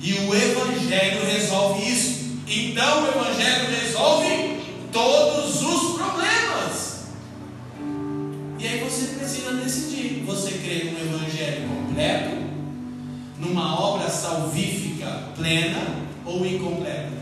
[0.00, 2.26] E o Evangelho resolve isso.
[2.46, 4.60] Então o Evangelho resolve
[4.92, 7.06] todos os problemas.
[8.58, 12.45] E aí você precisa decidir: você crê num Evangelho completo,
[13.38, 15.82] numa obra salvífica plena
[16.24, 17.12] ou incompleta?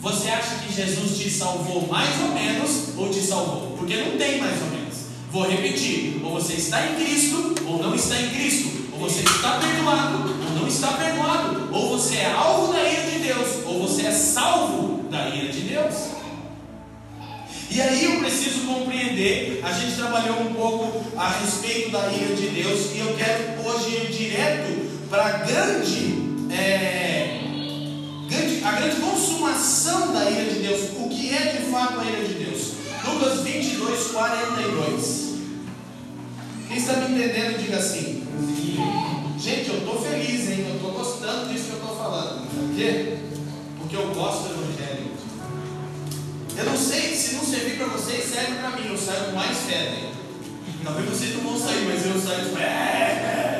[0.00, 3.76] Você acha que Jesus te salvou mais ou menos ou te salvou?
[3.76, 4.96] Porque não tem mais ou menos.
[5.30, 8.88] Vou repetir: ou você está em Cristo ou não está em Cristo.
[8.92, 11.68] Ou você está perdoado ou não está perdoado.
[11.72, 15.60] Ou você é alvo da ira de Deus ou você é salvo da ira de
[15.60, 15.94] Deus.
[17.70, 22.48] E aí eu preciso compreender, a gente trabalhou um pouco a respeito da ira de
[22.48, 24.77] Deus e eu quero hoje ir direto
[25.08, 26.18] para grande
[26.50, 27.40] é,
[28.64, 30.90] a grande consumação da ira de Deus.
[30.98, 32.72] O que é de fato a ira de Deus?
[33.04, 35.28] Lucas 22, 42.
[36.68, 38.26] Quem está me entendendo, diga assim.
[39.38, 40.66] Gente, eu estou feliz, hein?
[40.68, 42.46] Eu estou gostando disso que eu estou falando.
[42.50, 43.18] Por quê?
[43.78, 45.08] Porque eu gosto do Evangelho.
[46.58, 48.88] Eu não sei se não servir para vocês, serve para mim.
[48.88, 49.78] Eu saio com mais fé.
[49.78, 50.12] Né?
[50.84, 53.57] Talvez vocês não vão sair, mas eu saio com O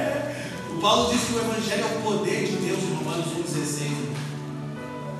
[0.80, 3.88] Paulo diz que o Evangelho é o poder de Deus em Romanos 1,16.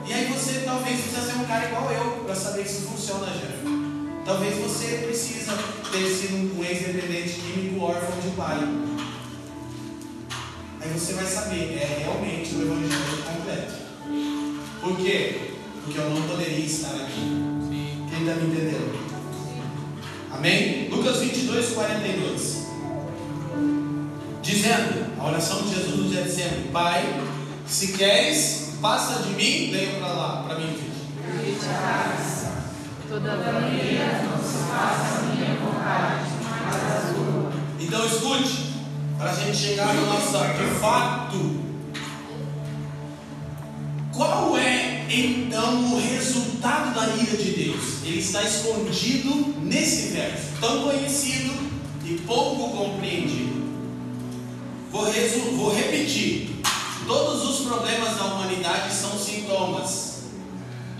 [0.06, 3.58] E aí você talvez precisa ser um cara igual eu para saber isso funciona, Jeff.
[4.24, 5.58] Talvez você precisa
[5.90, 8.58] ter sido um ex-dependente químico órfão de pai.
[10.80, 13.74] Aí você vai saber, é realmente o evangelho completo.
[14.80, 15.54] Por quê?
[15.84, 17.20] Porque eu não poderia estar aqui.
[18.10, 19.08] Quem está me entendendo?
[20.30, 20.88] Amém?
[20.88, 22.68] Lucas 22, 42.
[24.48, 27.04] Dizendo, a oração de Jesus já dizendo, Pai,
[27.66, 31.58] se queres, Passa de mim, venha para lá, para mim, gente.
[33.08, 37.52] Todavia não se faça a minha vontade, mas a sua.
[37.80, 38.74] Então escute,
[39.18, 41.68] para a gente chegar no nosso de fato.
[44.14, 48.04] Qual é então o resultado da ira de Deus?
[48.04, 51.52] Ele está escondido nesse verso, tão conhecido
[52.04, 53.57] e pouco compreendido.
[54.90, 55.04] Vou,
[55.56, 56.50] vou repetir.
[57.06, 60.22] Todos os problemas da humanidade são sintomas.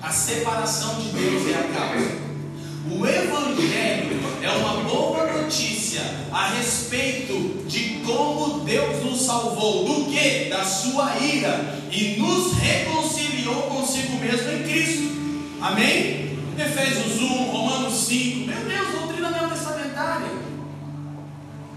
[0.03, 2.29] A separação de Deus é a causa.
[2.91, 6.01] O Evangelho é uma boa notícia
[6.33, 10.49] a respeito de como Deus nos salvou, do que?
[10.49, 15.19] Da sua ira e nos reconciliou consigo mesmo em Cristo.
[15.61, 16.39] Amém?
[16.59, 18.47] Efésios 1, Romanos 5.
[18.47, 20.48] Meu Deus, doutrina neotestamentária.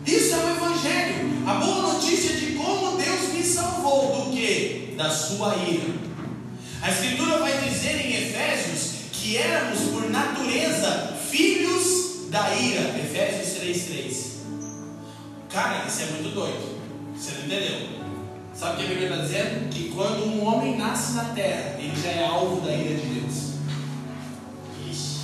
[0.05, 4.95] Isso é o Evangelho, a boa notícia de como Deus me salvou do que?
[4.97, 5.93] Da sua ira.
[6.81, 12.81] A Escritura vai dizer em Efésios que éramos, por natureza, filhos da ira.
[12.99, 14.31] Efésios 3,3.
[15.49, 16.79] Cara, isso é muito doido.
[17.15, 17.87] Você não entendeu?
[18.53, 19.69] Sabe o que a Bíblia está dizendo?
[19.69, 23.51] Que quando um homem nasce na terra, ele já é alvo da ira de Deus.
[24.89, 25.19] Ixi.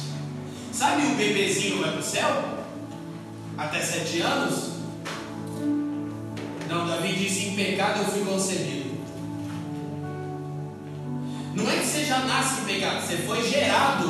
[0.72, 2.57] Sabe o bebezinho vai para o céu?
[3.58, 4.74] Até sete anos?
[6.70, 8.98] Não, Davi disse: em pecado eu fui concebido.
[11.56, 14.10] Não é que você já nasce em pecado, você foi gerado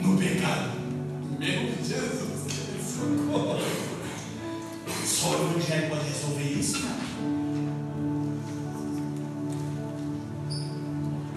[0.00, 0.70] no pecado.
[1.38, 2.46] Meu Jesus,
[2.86, 3.60] socorro.
[5.04, 6.98] Só o Evangelho pode resolver isso, cara.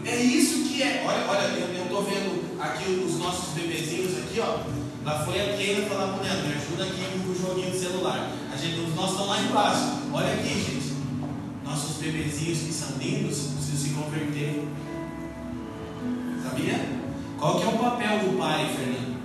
[0.05, 1.03] É isso que é.
[1.07, 4.80] Olha, olha, eu estou vendo aqui os nossos bebezinhos aqui, ó.
[5.03, 8.31] Lá foi a Keila falar pro Neto, me ajuda aqui com o joguinho do celular.
[8.53, 9.99] A gente, os nossos estão lá embaixo.
[10.13, 10.93] Olha aqui, gente.
[11.65, 14.67] Nossos bebezinhos que são lindos precisam se converter.
[16.43, 16.85] Sabia?
[17.39, 19.17] Qual que é o papel do pai, Fernando?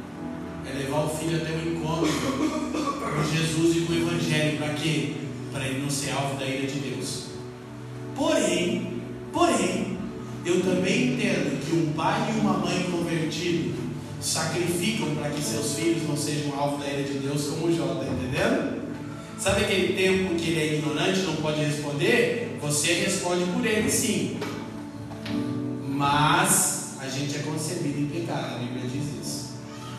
[0.66, 4.58] É levar o filho até o encontro com Jesus e com o Evangelho.
[4.58, 5.14] Para quê?
[5.52, 7.26] Para ele não ser alvo da ira de Deus.
[8.14, 9.98] Porém, porém,
[10.46, 13.85] eu também entendo que um pai e uma mãe convertido
[14.26, 18.12] sacrificam para que seus filhos não sejam alvo da ira de Deus, como Jó, está
[18.12, 18.82] entendendo?
[19.38, 22.58] Sabe aquele tempo que ele é ignorante, não pode responder?
[22.60, 24.40] Você responde por ele sim.
[25.88, 29.54] Mas a gente é concebido em pecado, a Bíblia diz isso.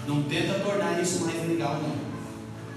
[0.05, 1.95] Não tenta tornar isso mais legal, não.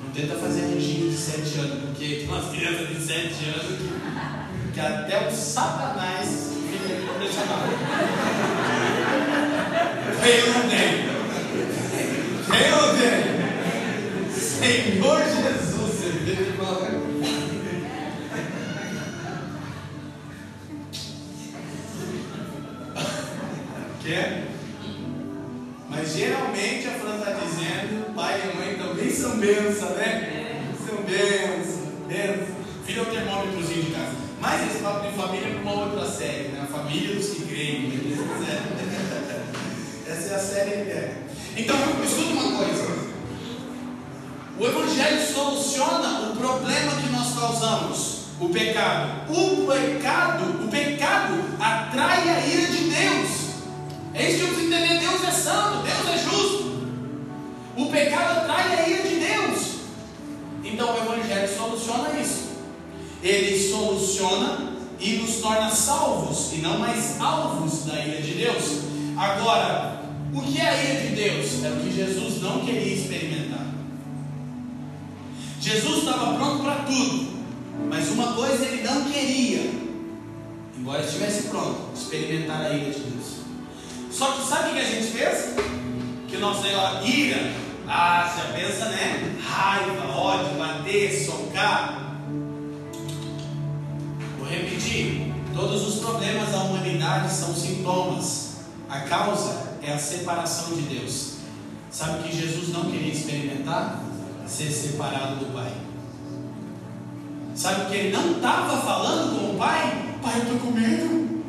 [0.04, 4.72] Não tenta fazer anjinho de sete anos, porque tem umas crianças de sete anos que,
[4.72, 7.70] que até o Satanás fica impressionado.
[10.22, 11.19] Ou não tem?
[12.50, 14.32] Não tem?
[14.34, 16.50] Senhor Jesus, você vê de
[24.02, 24.46] Quer?
[25.88, 30.64] Mas geralmente a Fran está dizendo, pai e mãe também são bênçãos, né?
[30.86, 32.60] São bênçãos, bênçãos.
[32.88, 34.16] É o termômetrozinho de casa.
[34.40, 36.62] Mas esse papo de família é para uma outra série, né?
[36.64, 37.88] A família dos que creem.
[37.88, 38.60] Né?
[40.10, 41.29] Essa é a série inteira.
[41.56, 43.00] Então, escuta uma coisa.
[44.58, 49.30] O Evangelho soluciona o problema que nós causamos, o pecado.
[49.30, 53.30] O pecado, o pecado atrai a ira de Deus.
[54.12, 54.98] É isso que preciso entender.
[55.00, 56.70] Deus é santo, Deus é justo.
[57.76, 59.70] O pecado atrai a ira de Deus.
[60.64, 62.50] Então o Evangelho soluciona isso.
[63.22, 68.80] Ele soluciona e nos torna salvos e não mais alvos da ira de Deus.
[69.16, 69.89] Agora,
[70.32, 71.64] o que é a ira de Deus?
[71.64, 73.66] É o que Jesus não queria experimentar.
[75.60, 77.28] Jesus estava pronto para tudo,
[77.88, 79.70] mas uma coisa ele não queria,
[80.78, 83.40] embora estivesse pronto, experimentar a ira de Deus.
[84.10, 85.54] Só que sabe o que a gente fez?
[86.28, 87.52] Que nosso negócio, ira,
[87.88, 89.36] ah, você pensa, né?
[89.42, 92.16] Raiva, ódio, bater, socar.
[94.38, 98.50] Vou repetir: todos os problemas da humanidade são sintomas.
[98.88, 101.34] A causa é a separação de Deus.
[101.90, 104.02] Sabe o que Jesus não queria experimentar?
[104.46, 105.72] Ser separado do Pai.
[107.54, 110.16] Sabe o que ele não estava falando com o Pai?
[110.22, 111.44] Pai, eu estou com medo.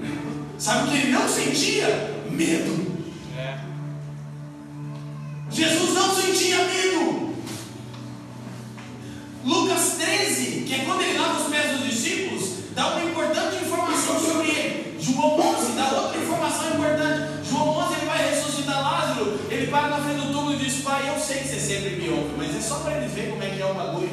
[0.58, 2.16] Sabe o que ele não sentia?
[2.30, 2.92] Medo.
[3.38, 3.60] É.
[5.50, 7.36] Jesus não sentia medo.
[9.44, 14.20] Lucas 13, que é quando ele lava os pés dos discípulos, dá uma importante informação
[14.20, 14.98] sobre ele.
[15.00, 17.41] João 11 dá outra informação importante.
[17.52, 19.38] João 11 ele vai ressuscitar Lázaro.
[19.50, 22.10] Ele para na frente do túmulo e diz: Pai, eu sei que você sempre me
[22.10, 24.10] ouve, mas é só para ele ver como é que é o bagulho.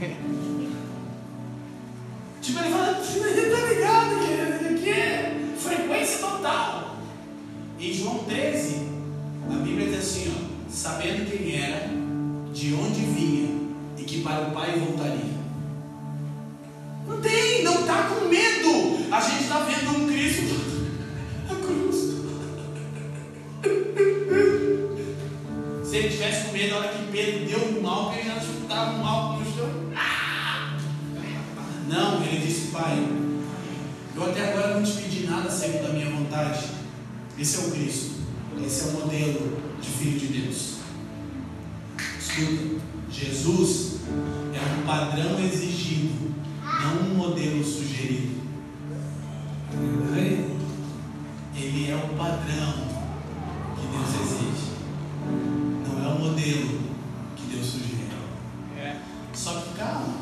[2.40, 6.96] tipo, ele fala: Ele tá ligado, querido, que é frequência total.
[7.78, 8.88] Em João 13,
[9.50, 10.38] a Bíblia diz assim: ó,
[10.70, 11.90] sabendo quem era,
[12.54, 13.50] de onde vinha
[13.98, 15.36] e que para o Pai voltaria.
[17.06, 19.06] Não tem, não está com medo.
[19.10, 20.67] A gente está vendo um Cristo.
[26.66, 29.70] Na hora que Pedro deu um mal, ele já chutava um mal no chão.
[29.94, 30.76] Ah!
[31.88, 32.98] Não, ele disse, Pai,
[34.16, 36.66] eu até agora não te pedi nada segundo a minha vontade.
[37.38, 38.18] Esse é o Cristo.
[38.64, 40.78] Esse é o modelo de filho de Deus.
[42.20, 42.80] Escuta,
[43.10, 44.00] Jesus
[44.52, 46.34] é um padrão exigido,
[46.82, 48.38] não um modelo sugerido.
[51.54, 52.72] Ele é o padrão
[53.76, 54.57] que Deus exige, o
[56.48, 56.80] modelo
[57.36, 58.08] que Deus sugere.
[58.78, 58.96] É.
[59.34, 60.14] Só que calma,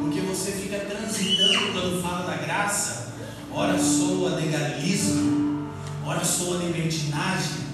[0.00, 3.14] porque você fica transitando quando fala da graça,
[3.52, 5.68] ora soa legalismo,
[6.04, 7.66] ora soa libertinagem,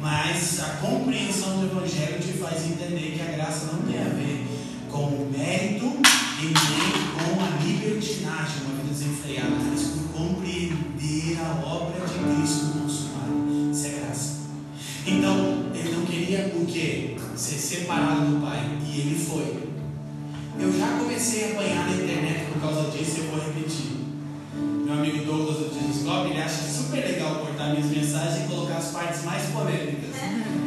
[0.00, 4.46] mas a compreensão do Evangelho te faz entender que a graça não tem a ver
[4.90, 5.86] com o mérito
[6.40, 12.78] e nem com a libertinagem, uma vida desenfreada, mas por compreender a obra de Cristo
[12.78, 13.32] consumada.
[13.72, 14.40] Isso é graça.
[15.06, 15.63] Então,
[16.14, 17.16] queria o quê?
[17.34, 18.78] Ser separado do Pai.
[18.86, 19.64] E ele foi.
[20.60, 23.94] Eu já comecei a apanhar na internet por causa disso e eu vou repetir.
[24.54, 28.92] Meu amigo Douglas do Discovery, ele acha super legal cortar minhas mensagens e colocar as
[28.92, 30.14] partes mais polêmicas.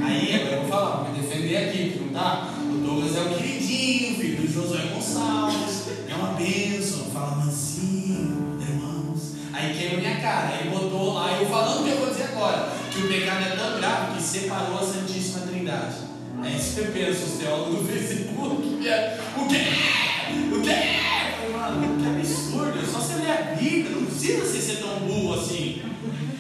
[0.04, 2.54] Aí, agora eu vou falar, vou me defender aqui, não tá?
[2.70, 9.36] O Douglas é o queridinho, filho do Josué Gonçalves, é uma bênção, fala mansinho, irmãos.
[9.54, 12.74] Aí queima minha cara, aí botou lá, eu falando o que eu vou dizer agora,
[12.92, 15.27] que o pecado é tão grave que separou a Santíssima
[15.68, 15.96] Trindade.
[16.42, 19.58] Aí você pensa, os teólogos do Facebook, é, o quê?
[20.56, 21.52] O quê?
[21.52, 25.34] Mano, que absurdo, é só você ler a Bíblia, não precisa você ser tão burro
[25.34, 25.82] assim.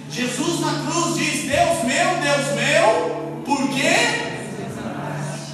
[0.09, 4.37] Jesus na cruz diz, Deus meu, Deus meu, por quê?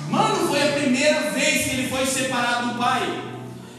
[0.10, 3.33] Mano, foi a primeira vez que ele foi separado do Pai.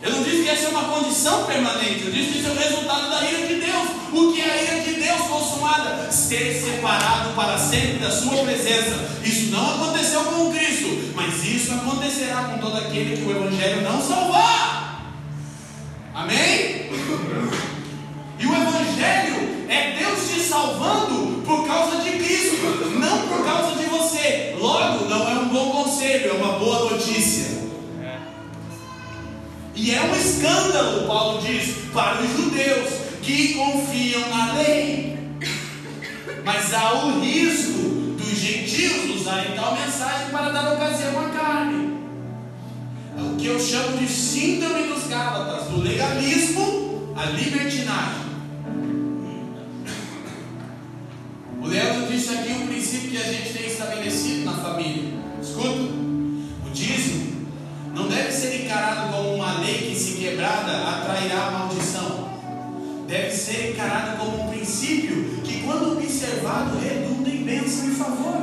[0.04, 2.56] Eu não disse que ia ser uma condição permanente, eu disse que isso é o
[2.56, 3.88] resultado da ira de Deus.
[4.12, 6.12] O que é a ira de Deus consumada?
[6.12, 9.18] Ser separado para sempre da sua presença.
[9.24, 14.00] Isso não aconteceu com Cristo, mas isso acontecerá com todo aquele que o Evangelho não
[14.02, 15.10] salvar.
[16.14, 16.90] Amém?
[18.38, 22.56] E o Evangelho é Deus te salvando por causa de Cristo,
[23.00, 24.54] não por causa de você.
[24.60, 27.53] Logo, não é um bom conselho, é uma boa notícia.
[29.76, 32.90] E é um escândalo, Paulo diz, para os judeus
[33.22, 35.18] que confiam na lei.
[36.44, 37.72] Mas há o risco
[38.16, 41.98] dos gentios usarem tal mensagem para dar ocasião à carne.
[43.18, 48.24] É o que eu chamo de síndrome dos Gálatas, do legalismo à libertinagem.
[51.60, 55.14] O Leandro disse aqui um princípio que a gente tem estabelecido na família.
[55.40, 57.33] Escuta, o dízimo
[57.94, 62.28] não deve ser encarado como uma lei que, se quebrada, atrairá a maldição.
[63.06, 68.42] Deve ser encarado como um princípio que, quando observado, redunda em bênção e favor.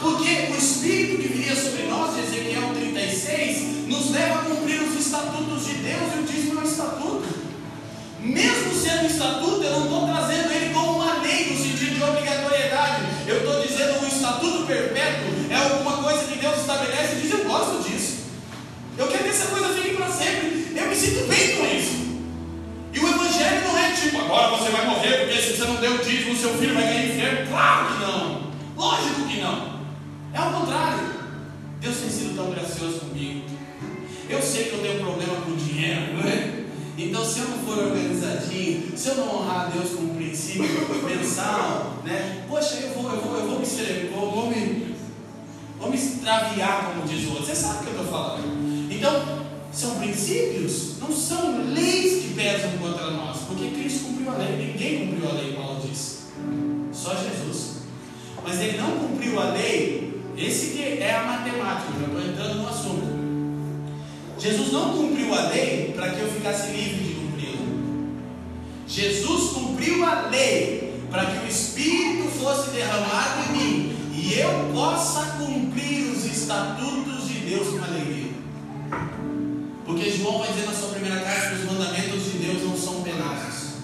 [0.00, 5.64] Porque o Espírito que viria sobre nós, Ezequiel 36, nos leva a cumprir os estatutos
[5.64, 7.44] de Deus e o dízimo é um estatuto.
[8.20, 11.53] Mesmo sendo um estatuto, eu não estou trazendo ele como uma lei
[21.04, 22.04] sinto bem com isso.
[22.92, 25.96] E o Evangelho não é tipo, agora você vai morrer porque se você não deu
[25.96, 27.50] o dízimo, seu filho vai ganhar inferno.
[27.50, 28.44] Claro que não.
[28.76, 29.74] Lógico que não.
[30.32, 31.14] É o contrário.
[31.80, 33.44] Deus tem sido tão gracioso comigo.
[34.28, 36.64] Eu sei que eu tenho problema com dinheiro, não é?
[36.96, 40.64] Então, se eu não for organizadinho, se eu não honrar a Deus com um princípio
[41.04, 42.44] mensal, né?
[42.48, 44.94] Poxa, eu vou, eu vou, eu vou me estremer, vou, vou me,
[45.78, 47.46] vou me extraviar, como diz o outro.
[47.46, 48.92] Você sabe o que eu estou falando.
[48.92, 49.43] Então,
[49.74, 55.06] são princípios, não são leis que pesam contra nós, porque Cristo cumpriu a lei, ninguém
[55.06, 56.24] cumpriu a lei, Paulo disse.
[56.92, 57.74] Só Jesus.
[58.42, 62.68] Mas ele não cumpriu a lei, esse que é a matemática, já estou entrando no
[62.68, 63.24] assunto.
[64.38, 67.66] Jesus não cumpriu a lei para que eu ficasse livre de cumpri-la.
[68.86, 75.36] Jesus cumpriu a lei para que o Espírito fosse derramado em mim e eu possa
[75.38, 78.23] cumprir os estatutos de Deus com alegria.
[79.84, 83.02] Porque João vai dizer na sua primeira carta que os mandamentos de Deus não são
[83.02, 83.74] penosos.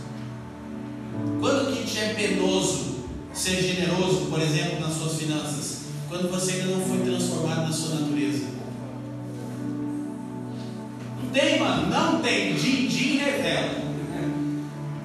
[1.38, 3.00] Quando que é penoso
[3.32, 5.80] ser generoso, por exemplo, nas suas finanças?
[6.08, 8.46] Quando você ainda não foi transformado na sua natureza.
[11.22, 12.54] Não tem, mano, não tem.
[12.54, 13.90] Din-din revela.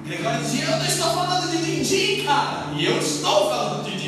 [0.06, 2.72] Gregório dizia, eu não estou falando de din-din, cara.
[2.76, 4.05] E eu estou falando de din-din,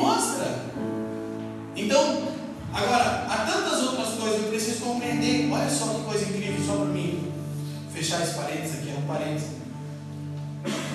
[0.00, 0.64] mostra.
[1.76, 2.22] Então,
[2.72, 5.50] agora, há tantas outras coisas, eu preciso compreender.
[5.52, 7.30] Olha só que coisa incrível, só para mim.
[7.92, 9.48] Fechar esse parênteses aqui, é um parênteses.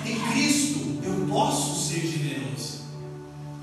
[0.04, 2.82] Em Cristo, eu posso ser generoso.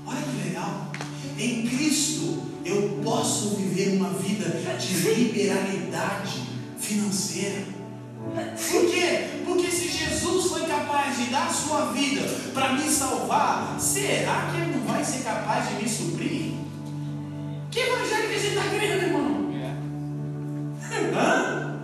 [0.06, 0.92] Olha que legal.
[1.38, 6.42] Em Cristo eu posso viver uma vida de liberalidade
[6.78, 7.83] financeira.
[8.70, 9.42] Por quê?
[9.44, 12.22] Porque se Jesus foi capaz de dar sua vida
[12.52, 16.54] para me salvar, será que Ele não vai ser capaz de me suprir?
[17.70, 19.44] Que evangelho que a gente está crendo, irmão?
[21.14, 21.80] Hã?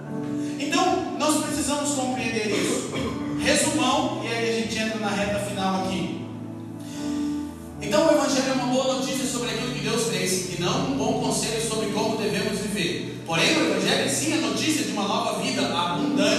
[0.59, 2.91] Então, nós precisamos compreender isso.
[3.41, 6.21] Resumão, e aí a gente entra na reta final aqui.
[7.83, 10.99] Então o Evangelho é uma boa notícia sobre aquilo que Deus fez e não um
[10.99, 13.23] bom conselho sobre como devemos viver.
[13.27, 16.30] Porém, o Evangelho sim é notícia de uma nova vida abundante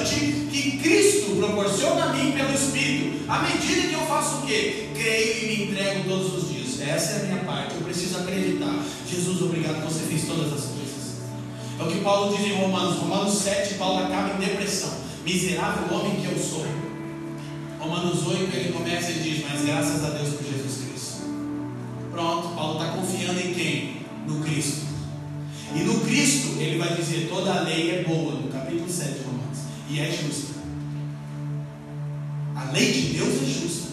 [1.42, 4.90] proporciona a mim pelo Espírito, à medida que eu faço o quê?
[4.94, 6.88] Creio e me entrego todos os dias.
[6.88, 7.76] essa é a minha parte.
[7.76, 8.76] Eu preciso acreditar.
[9.10, 10.82] Jesus, obrigado, você fez todas as coisas.
[11.80, 14.92] É o que Paulo diz em Romanos, Romanos 7, Paulo acaba em depressão.
[15.26, 16.66] Miserável homem que eu sou.
[17.80, 21.22] Romanos 8, ele começa e diz, mas graças a Deus por Jesus Cristo.
[22.12, 24.02] Pronto, Paulo está confiando em quem?
[24.28, 24.86] No Cristo.
[25.76, 29.24] E no Cristo, ele vai dizer, toda a lei é boa, no capítulo 7 de
[29.24, 30.51] Romanos, e é justa.
[32.72, 33.90] A lei de Deus é justa.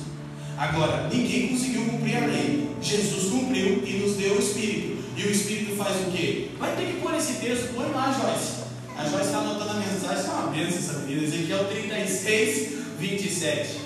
[0.57, 2.71] Agora, ninguém conseguiu cumprir a lei.
[2.81, 5.03] Jesus cumpriu e nos deu o Espírito.
[5.17, 6.51] E o Espírito faz o quê?
[6.61, 8.69] Vai ter que pôr esse texto, põe lá, Joyce.
[8.97, 11.25] A Joyce está anotando a mensagem, é uma bênção essa menina.
[11.25, 12.69] Ezequiel 36,
[13.01, 13.81] 27.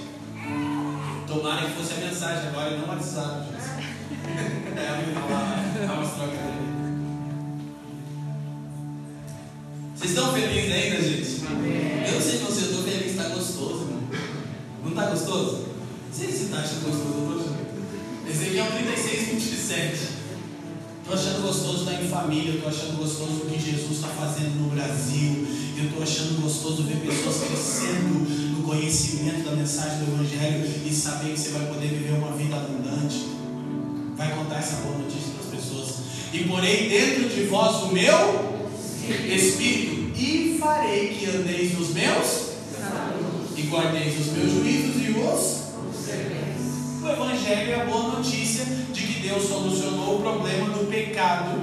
[1.27, 3.73] Tomara que fosse a mensagem agora e não o WhatsApp, Joyce.
[4.75, 6.73] É, a menina lá, dá umas trocas ali.
[9.97, 12.09] Vocês estão felizes ainda, gente?
[12.09, 14.22] Eu não sei se vocês estão felizes, está gostoso, irmão.
[14.83, 15.69] Não está gostoso?
[16.09, 18.29] Não sei se você está achando gostoso, achando.
[18.29, 20.23] Ezequiel 36, 27.
[21.03, 24.71] Estou achando gostoso estar em família, estou achando gostoso o que Jesus está fazendo no
[24.71, 25.47] Brasil.
[25.79, 31.33] Eu estou achando gostoso ver pessoas crescendo no conhecimento da mensagem do Evangelho e saber
[31.33, 33.27] que você vai poder viver uma vida abundante.
[34.17, 35.95] Vai contar essa boa notícia para as pessoas.
[36.33, 38.53] E porém dentro de vós o meu
[39.29, 42.42] Espírito, e farei que andeis nos meus
[43.63, 45.63] e guardeis os meus juízos e os.
[47.03, 51.61] O Evangelho é a boa notícia de que Deus solucionou o problema do pecado,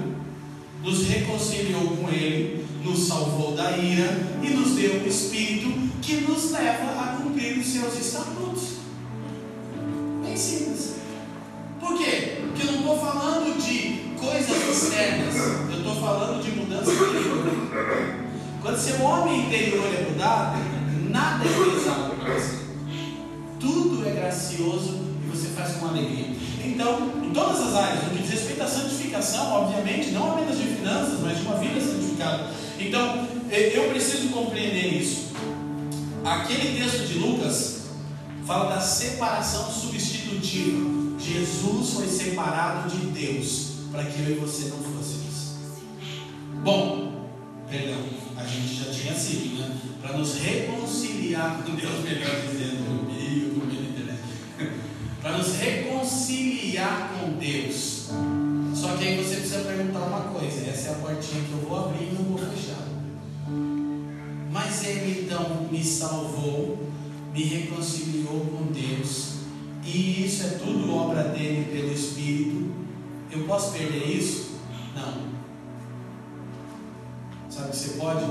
[0.84, 5.72] nos reconciliou com Ele, nos salvou da ira e nos deu o Espírito
[6.02, 8.80] que nos leva a cumprir os seus estatutos.
[10.24, 10.95] Bem simples.
[11.80, 12.39] Por quê?
[12.41, 15.36] Porque eu não estou falando de coisas externas,
[15.72, 18.20] eu estou falando de mudança interior.
[18.62, 20.78] Quando seu homem interior é mudado,
[21.10, 22.60] nada é pesado para você.
[23.60, 26.36] Tudo é gracioso e você faz com alegria.
[26.64, 30.64] Então, em todas as áreas, no que diz respeito à santificação, obviamente, não apenas de
[30.64, 32.51] finanças, mas de uma vida santificada.
[32.80, 35.30] Então, eu preciso compreender isso.
[36.24, 37.80] Aquele texto de Lucas
[38.45, 40.99] fala da separação substitutiva.
[41.20, 45.20] Jesus foi separado de Deus para que eu e você não fôssemos.
[46.64, 47.09] Bom,
[47.70, 48.03] perdão,
[48.36, 49.78] a gente já tinha sido, né?
[50.01, 54.20] Para nos reconciliar com Deus, melhor dizendo, comigo, com internet.
[55.22, 58.09] para nos reconciliar com Deus.
[58.74, 61.86] Só que aí você precisa perguntar uma coisa: essa é a portinha que eu vou
[61.86, 62.88] abrir e não vou fechar.
[64.51, 66.88] Mas Ele então me salvou,
[67.32, 69.34] me reconciliou com Deus,
[69.86, 72.72] e isso é tudo obra dele pelo Espírito.
[73.32, 74.55] Eu posso perder isso?
[74.95, 75.28] Não.
[77.60, 78.24] Sabe você pode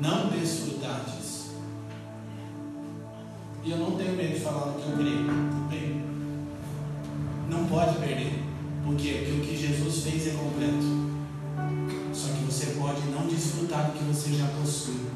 [0.00, 1.56] não desfrutar disso.
[3.64, 5.26] E eu não tenho medo de falar o que eu creio.
[5.68, 6.04] Bem,
[7.50, 8.44] não pode perder.
[8.84, 10.86] Porque o que Jesus fez é completo.
[12.12, 15.06] Só que você pode não desfrutar do que você já possui.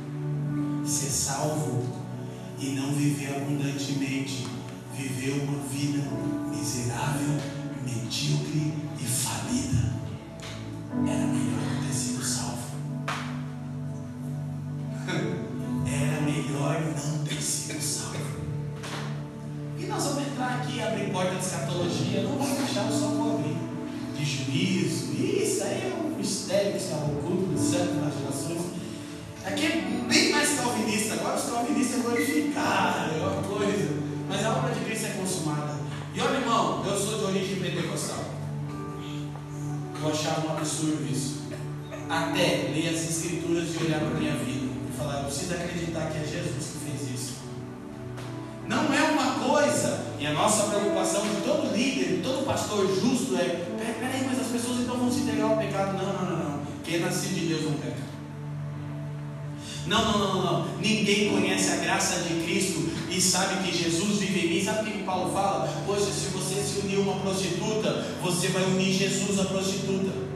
[0.84, 1.84] Ser salvo
[2.58, 4.48] e não viver abundantemente.
[4.92, 6.02] Viver uma vida
[6.50, 7.38] miserável,
[7.84, 10.00] medíocre e falida.
[11.06, 11.94] Era melhor ter
[45.30, 47.34] preciso acreditar que é Jesus que fez isso.
[48.66, 53.36] Não é uma coisa, e a nossa preocupação de todo líder, de todo pastor justo
[53.36, 53.66] é,
[53.98, 55.96] peraí, mas as pessoas então vão se entregar ao pecado.
[55.96, 56.60] Não, não, não, não.
[56.84, 58.10] Quem é de Deus não peca.
[59.86, 60.78] Não, não, não, não.
[60.78, 64.64] Ninguém conhece a graça de Cristo e sabe que Jesus vive em mim.
[64.64, 65.68] Sabe o que Paulo fala?
[65.86, 70.29] Poxa, se você se unir a uma prostituta, você vai unir Jesus à prostituta.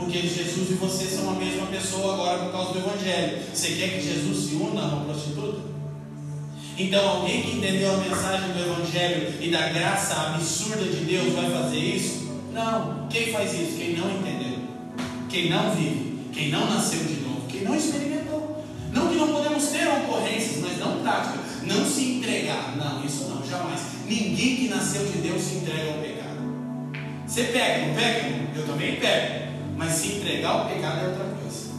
[0.00, 3.38] Porque Jesus e você são a mesma pessoa agora por causa do Evangelho.
[3.52, 5.60] Você quer que Jesus se una a uma prostituta?
[6.78, 11.50] Então, alguém que entendeu a mensagem do Evangelho e da graça absurda de Deus vai
[11.50, 12.30] fazer isso?
[12.50, 13.06] Não.
[13.10, 13.76] Quem faz isso?
[13.76, 14.58] Quem não entendeu.
[15.28, 16.30] Quem não vive.
[16.32, 17.42] Quem não nasceu de novo.
[17.46, 18.64] Quem não experimentou.
[18.94, 21.38] Não que não podemos ter ocorrências, mas não prática.
[21.64, 22.74] Não se entregar.
[22.74, 23.80] Não, isso não, jamais.
[24.06, 26.40] Ninguém que nasceu de Deus se entrega ao pecado.
[27.26, 28.50] Você pega, não pega?
[28.56, 29.49] Eu também pego.
[29.80, 31.70] Mas se entregar ao pecado é outra coisa.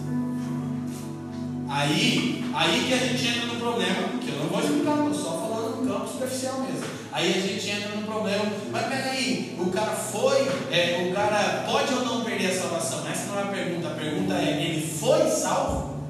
[1.69, 5.47] Aí, aí que a gente entra no problema, que eu não vou explicar, estou só
[5.47, 6.83] falando no campo superficial mesmo.
[7.11, 8.43] Aí a gente entra no problema.
[8.71, 13.07] Mas peraí, o cara foi, é, o cara pode ou não perder a salvação?
[13.07, 13.87] Essa não é a pergunta.
[13.89, 16.01] A pergunta é: ele foi salvo?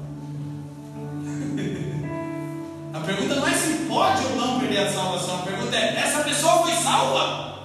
[2.94, 5.40] a pergunta não é se pode ou não perder a salvação.
[5.40, 7.64] A pergunta é: essa pessoa foi salva?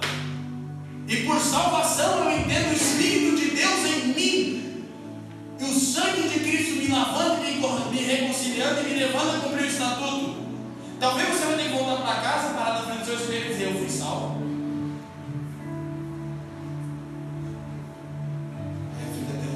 [1.08, 3.27] E por salvação eu entendo o Espírito
[5.88, 10.36] sangue de Cristo me lavando, me, reconciliando e me levando a cumprir o estatuto.
[11.00, 13.48] Talvez você vai ter que voltar para casa, parar na frente do seu espelho e
[13.48, 14.38] dizer: Eu fui salvo.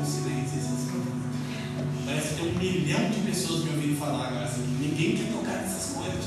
[0.05, 1.03] Silêncio assim.
[2.05, 4.63] Parece que tem um milhão de pessoas me ouvindo falar agora assim.
[4.81, 6.25] Ninguém quer tocar nessas coisas.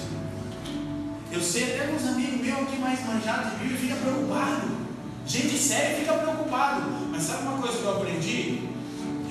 [1.32, 4.86] Eu sei até meus amigos meus aqui mais manjados de mim fica preocupado.
[5.28, 6.84] Gente séria fica preocupado.
[7.12, 8.65] Mas sabe uma coisa que eu aprendi?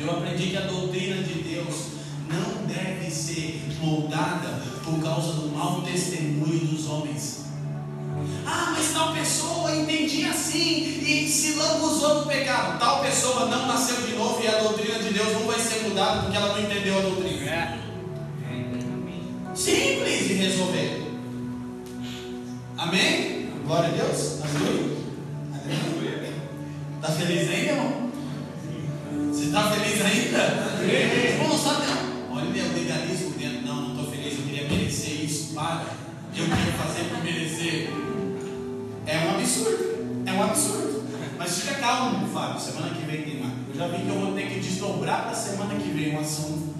[0.04, 1.86] Eu aprendi que a doutrina de Deus
[2.28, 7.44] não deve ser moldada por causa do mau testemunho dos homens.
[8.46, 12.78] Ah, mas tal pessoa entendia assim e se lambuzou no pecado.
[12.78, 16.22] Tal pessoa não nasceu de novo e a doutrina de Deus não vai ser mudada
[16.22, 17.50] porque ela não entendeu a doutrina.
[17.50, 17.78] É.
[19.54, 21.12] Simples de resolver.
[22.76, 23.48] Amém?
[23.66, 24.40] Glória a Deus.
[24.42, 24.96] Aleluia.
[25.54, 26.32] Aleluia.
[26.96, 28.03] Está feliz ainda, irmão?
[29.34, 30.84] Você está feliz ainda?
[30.84, 31.86] Irmão, não sabe.
[32.30, 33.66] Olha o legalismo dentro.
[33.66, 34.38] Não, não estou feliz.
[34.38, 35.54] Eu queria merecer isso.
[35.54, 35.86] Para.
[36.36, 37.90] Eu queria fazer por merecer.
[39.04, 40.22] É um absurdo.
[40.24, 41.02] É um absurdo.
[41.36, 42.60] Mas fica calmo, Fábio.
[42.60, 43.54] Semana que vem tem mais.
[43.70, 46.72] Eu já vi que eu vou ter que desdobrar para semana que vem um assunto.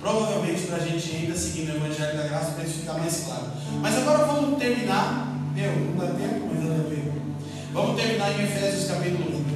[0.00, 3.44] Provavelmente para a gente ainda seguir no Evangelho da Graça para isso ficar mais claro.
[3.82, 5.36] Mas agora vamos terminar.
[5.54, 7.12] Meu, não dá tempo, mas dá tempo.
[7.74, 9.49] Vamos terminar em Efésios capítulo 1.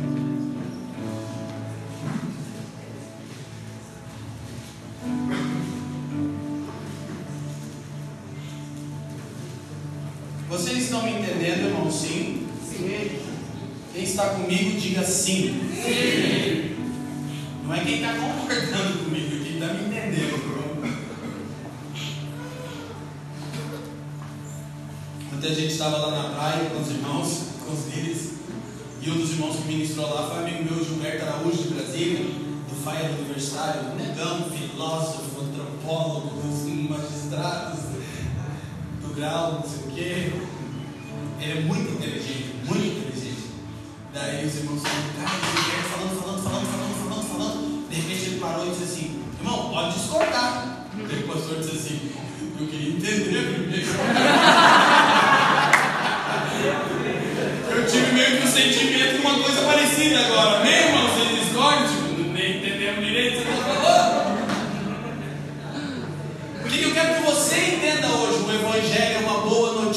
[11.35, 11.91] Entendendo, irmão?
[11.91, 12.47] Sim?
[12.63, 13.11] Sim.
[13.93, 15.61] Quem está comigo, diga sim.
[15.75, 16.77] Sim.
[17.65, 20.55] Não é quem está concordando comigo, quem está me entendendo.
[25.35, 28.35] Ontem a gente estava lá na praia com os irmãos, com os líderes,
[29.03, 32.85] e um dos irmãos que ministrou lá foi amigo meu, Gilberto Araújo, de Brasília, do
[32.85, 37.81] FAIA do Universitário, negão, filósofo, antropólogo, dos magistrados,
[39.03, 40.33] do grau, não sei o quê.
[41.41, 43.45] Ele é muito inteligente, muito inteligente.
[44.13, 47.89] Daí os irmãos falaram, cara, Gilberto falando, falando, falando, falando, falando, falando.
[47.89, 50.87] De repente ele parou e disse assim, irmão, pode discordar.
[50.95, 52.11] Daí o pastor disse assim,
[52.61, 53.91] eu queria entender primeiro.
[57.69, 60.61] Eu tive meio que o sentimento de uma coisa parecida agora.
[60.61, 61.09] Amém, irmão?
[61.09, 61.89] Vocês discordam?
[61.89, 64.35] Tipo, nem entendemos direito você está falando.
[66.65, 68.45] O que eu quero que você entenda hoje?
[68.45, 69.44] O Evangelho é uma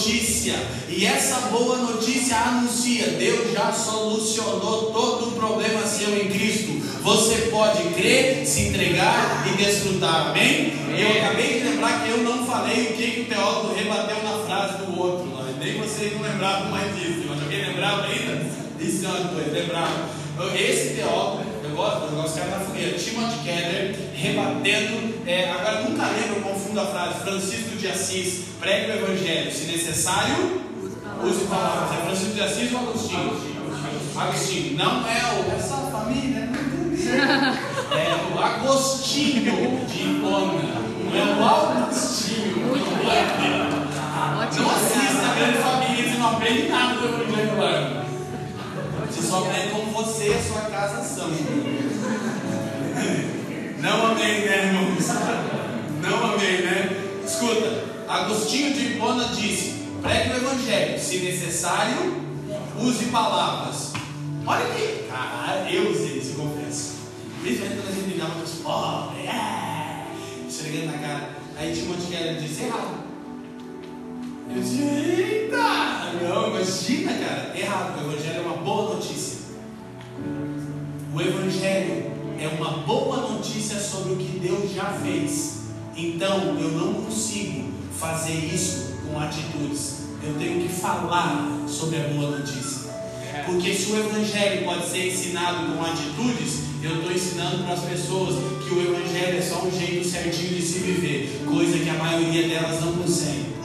[0.08, 0.55] notícia.
[0.88, 6.78] E essa boa notícia anuncia: Deus já solucionou todo o problema seu em Cristo.
[7.01, 10.30] Você pode crer, se entregar e desfrutar.
[10.30, 10.74] Amém?
[10.97, 14.45] Eu acabei de lembrar que eu não falei o que, que o teólogo rebateu na
[14.45, 15.28] frase do outro.
[15.60, 17.26] Nem vocês não lembravam mais disso.
[17.28, 18.45] Mas alguém lembrava ainda?
[18.80, 20.10] Disse uma coisa, lembrava.
[20.55, 21.43] Esse teólogo,
[21.78, 26.38] eu gosto, eu gosto de caras na fogueira, Timothy Keller, rebatendo, é, agora nunca lembro,
[26.38, 30.63] eu confundo a frase, Francisco de Assis, pregue o Evangelho, se necessário,
[31.23, 31.99] use palavras.
[31.99, 33.57] É Francisco de Assis ou Agostinho?
[34.15, 37.59] Agostinho, não é o, essa família, né?
[37.91, 40.53] É o Agostinho de Hipona,
[41.05, 43.28] não é o Augustinho, não é
[44.57, 48.07] não assista a grande família, você não aprende nada do Evangelho
[49.28, 51.28] só aprende como você e sua casa são.
[53.80, 55.07] Não amém, né, irmãos?
[56.01, 57.21] Não amém, né?
[57.25, 62.23] Escuta, Agostinho de Hipona disse: pregue o Evangelho, se necessário,
[62.80, 63.91] use palavras.
[64.45, 66.93] Olha aqui, cara, eu usei isso, confesso.
[67.41, 70.05] Principalmente quando a gente ligava com os pobres, é,
[70.47, 71.30] esfregando na cara.
[71.57, 73.07] Aí Timothy Keller disse: errado.
[74.50, 75.58] Eu disse, eita!
[76.24, 77.98] Não, imagina, cara, errado.
[77.98, 79.38] O Evangelho é uma boa notícia.
[81.14, 85.58] O Evangelho é uma boa notícia sobre o que Deus já fez.
[85.95, 89.98] Então, eu não consigo fazer isso com atitudes.
[90.24, 92.88] Eu tenho que falar sobre a boa notícia.
[93.45, 98.36] Porque se o Evangelho pode ser ensinado com atitudes, eu estou ensinando para as pessoas
[98.64, 102.48] que o Evangelho é só um jeito certinho de se viver, coisa que a maioria
[102.48, 103.57] delas não consegue.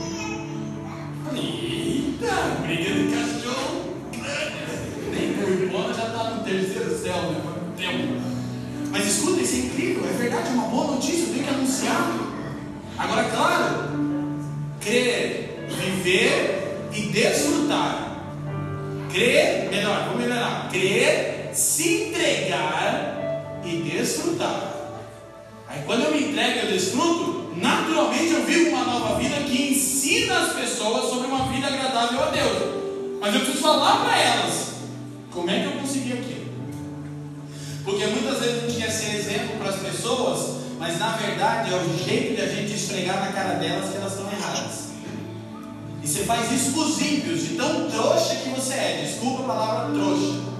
[1.35, 3.93] Eita, briga de cachorro.
[5.11, 7.41] Nem Curipona já está no terceiro céu, né?
[7.77, 8.21] Tempo.
[8.91, 12.11] Mas escuta, isso é incrível, é verdade, é uma boa notícia, eu tenho que anunciar.
[12.97, 13.89] Agora, claro,
[14.79, 18.17] crer viver e desfrutar.
[19.11, 20.69] Crer, melhor, vou melhorar.
[20.71, 24.73] Crer, se entregar e desfrutar.
[25.67, 30.39] Aí quando eu me entrego eu desfruto, naturalmente eu vivo uma nova vida que ensina
[30.39, 32.57] as pessoas sobre uma vida agradável a Deus.
[33.19, 34.73] Mas eu preciso falar para elas
[35.31, 36.43] como é que eu consegui aquilo.
[37.83, 41.77] Porque muitas vezes a gente quer ser exemplo para as pessoas, mas na verdade é
[41.77, 44.93] o jeito de a gente esfregar na cara delas que elas estão erradas.
[46.01, 49.05] E você faz isso com os ímpios, de tão trouxa que você é.
[49.05, 50.52] Desculpa a palavra trouxa.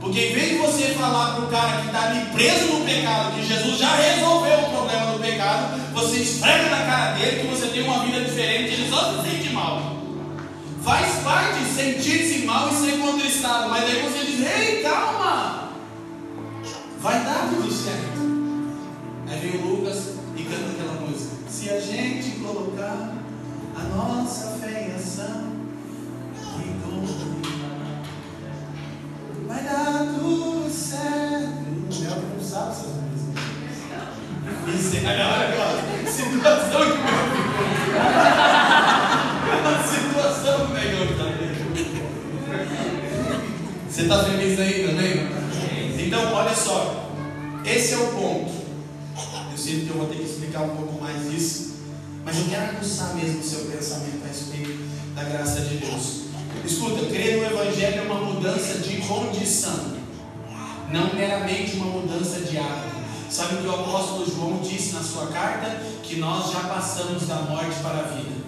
[0.00, 3.34] Porque em vez de você falar para o cara que está ali preso no pecado,
[3.34, 7.66] que Jesus já resolveu o problema do pecado, você esfrega na cara dele que você
[7.68, 9.96] tem uma vida diferente, ele só se sente mal.
[10.84, 15.70] Faz parte sentir-se mal e ser contristado, mas aí você diz: ei, calma,
[17.00, 18.18] vai dar tudo certo.
[19.28, 23.14] Aí vem o Lucas e canta aquela música: se a gente colocar
[23.76, 25.48] a nossa fé em ação,
[29.48, 31.66] vai dar tudo certo.
[32.04, 33.44] Ela não sabe essas músicas.
[34.68, 37.16] Isso é a situação que meu
[39.64, 41.24] A situação que meu está
[43.88, 45.12] Você está feliz aí também?
[46.06, 47.10] Então, olha só.
[47.64, 48.52] Esse é o ponto.
[49.50, 51.78] Eu sinto que eu vou ter que explicar um pouco mais disso.
[52.24, 54.78] Mas eu quero aguçar mesmo o seu pensamento a respeito
[55.14, 56.27] da graça de Deus.
[56.64, 59.96] Escuta, crer no Evangelho é uma mudança de condição,
[60.90, 62.98] não meramente uma mudança de hábito.
[63.30, 65.82] Sabe o que o apóstolo João disse na sua carta?
[66.02, 68.38] Que nós já passamos da morte para a vida.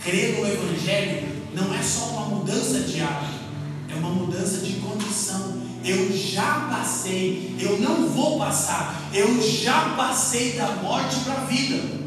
[0.00, 3.40] Crer no Evangelho não é só uma mudança de hábito,
[3.88, 5.60] é uma mudança de condição.
[5.84, 12.00] Eu já passei, eu não vou passar, eu já passei da morte para a vida.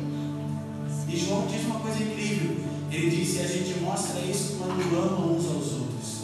[1.08, 2.23] E João diz uma coisa incrível.
[2.94, 6.24] Ele disse: a gente mostra isso quando ama uns aos outros.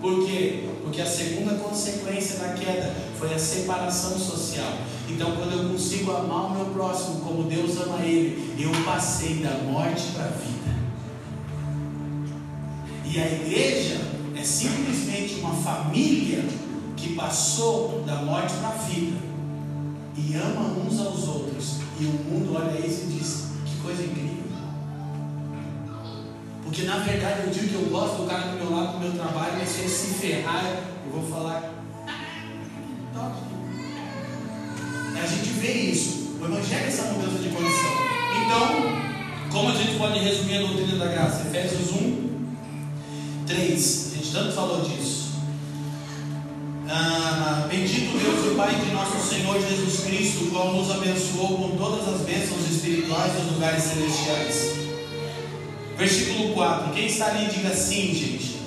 [0.00, 0.68] Por quê?
[0.82, 4.72] Porque a segunda consequência da queda foi a separação social.
[5.08, 9.50] Então, quando eu consigo amar o meu próximo como Deus ama ele, eu passei da
[9.64, 10.70] morte para a vida.
[13.04, 14.00] E a igreja
[14.36, 16.44] é simplesmente uma família
[16.96, 19.18] que passou da morte para a vida
[20.16, 21.80] e ama uns aos outros.
[21.98, 24.39] E o mundo olha isso e diz: que coisa incrível.
[26.70, 29.10] Porque na verdade eu digo que eu gosto do cara do meu lado, do meu
[29.10, 30.64] trabalho, mas se ele se ferrar,
[31.04, 31.68] eu vou falar.
[35.20, 36.38] A gente vê isso.
[36.40, 37.90] O Evangelho é essa mudança de condição.
[38.46, 41.48] Então, como a gente pode resumir a doutrina da graça?
[41.48, 42.28] Efésios 1,
[43.48, 44.12] 3.
[44.12, 45.30] A gente tanto falou disso.
[46.88, 52.06] Ah, bendito Deus e Pai de nosso Senhor Jesus Cristo, qual nos abençoou com todas
[52.14, 54.79] as bênçãos espirituais nos lugares celestiais
[56.00, 56.94] Versículo 4.
[56.94, 58.58] Quem está ali, diga sim, gente.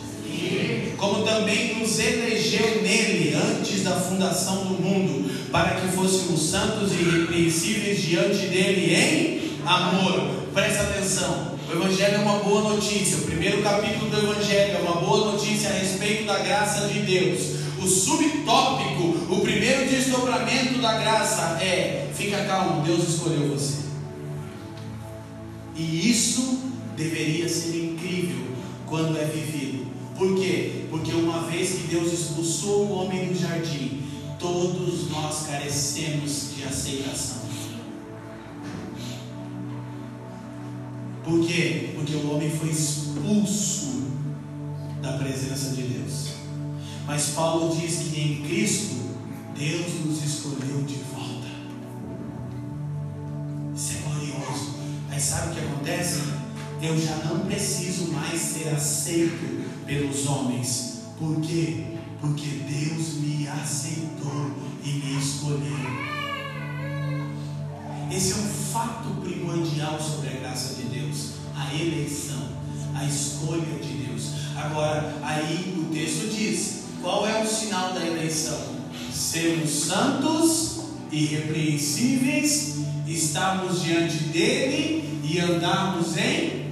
[0.98, 7.02] Como também nos elegeu nele antes da fundação do mundo, para que fôssemos santos e
[7.02, 10.44] irrepreensíveis diante dele em amor.
[10.54, 11.58] Presta atenção.
[11.68, 13.18] O Evangelho é uma boa notícia.
[13.18, 17.64] O primeiro capítulo do Evangelho é uma boa notícia a respeito da graça de Deus.
[17.82, 23.82] O subtópico, o primeiro desdobramento da graça é: fica calmo, Deus escolheu você.
[25.76, 28.46] E isso deveria ser incrível
[28.86, 29.86] quando é vivido.
[30.18, 30.86] Por quê?
[30.90, 34.04] Porque uma vez que Deus expulsou o homem do jardim,
[34.40, 37.44] todos nós carecemos de aceitação.
[41.24, 41.92] Por quê?
[41.96, 44.04] Porque o homem foi expulso
[45.02, 46.34] da presença de Deus.
[47.08, 48.96] Mas Paulo diz que em Cristo
[49.58, 51.48] Deus nos escolheu de volta.
[53.76, 54.76] Isso é glorioso.
[55.10, 56.43] Aí sabe o que acontece?
[56.84, 61.04] Eu já não preciso mais ser aceito pelos homens.
[61.18, 61.86] Por quê?
[62.20, 64.52] Porque Deus me aceitou
[64.84, 65.78] e me escolheu.
[68.12, 72.50] Esse é um fato primordial sobre a graça de Deus, a eleição,
[72.94, 74.32] a escolha de Deus.
[74.58, 78.60] Agora, aí o texto diz: qual é o sinal da eleição?
[79.14, 82.76] Sermos santos, irrepreensíveis,
[83.08, 86.63] estarmos diante dele e andarmos em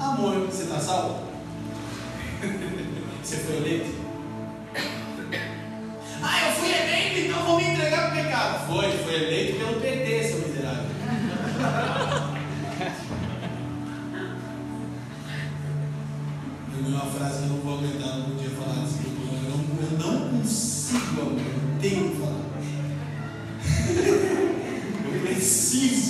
[0.00, 1.24] Amor, você está salvo?
[3.22, 3.98] Você foi eleito?
[6.22, 8.66] Ah, eu fui eleito, então vou me entregar para o pecado.
[8.68, 10.86] Foi, foi eleito pelo PT, seu miserável.
[16.76, 19.02] Eu uma frase que eu não vou aguentar, não podia falar assim.
[19.42, 22.44] Eu não, eu não consigo, amor, eu tenho que falar.
[25.12, 26.07] Eu preciso,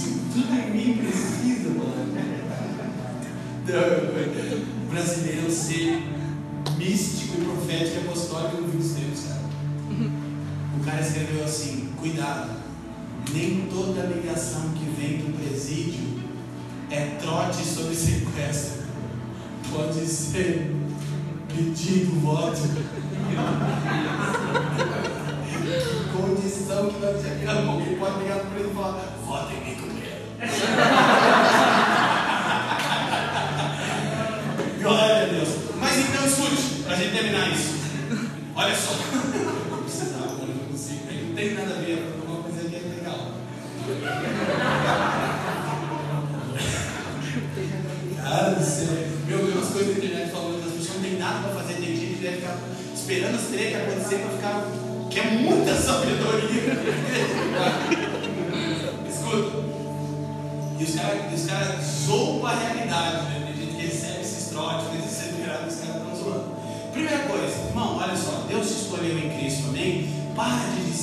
[4.91, 6.03] brasileiro ser
[6.77, 9.43] místico profético e apostólico no fim dos tempos, cara.
[10.77, 12.51] O cara escreveu assim: cuidado,
[13.33, 16.19] nem toda ligação que vem do presídio
[16.91, 18.85] é trote sobre sequestro.
[19.71, 20.75] Pode ser
[21.49, 22.63] pedido voto.
[26.17, 29.89] Condição que nós chegamos, alguém pode ligar para ele e falar: vota em mim com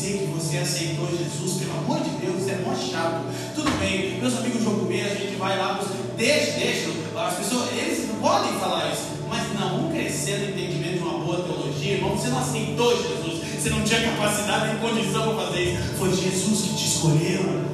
[0.05, 3.25] dizer que você aceitou Jesus, pelo amor de Deus, é mó chato.
[3.55, 5.79] Tudo bem, meus amigos vão comer, a gente vai lá,
[6.15, 10.97] deixa, deixa, as pessoas, eles não podem falar isso, mas não, vamos crescer no entendimento
[10.97, 15.35] de uma boa teologia, irmão, você não aceitou Jesus, você não tinha capacidade nem condição
[15.35, 17.65] para fazer isso, foi Jesus que te escolheu.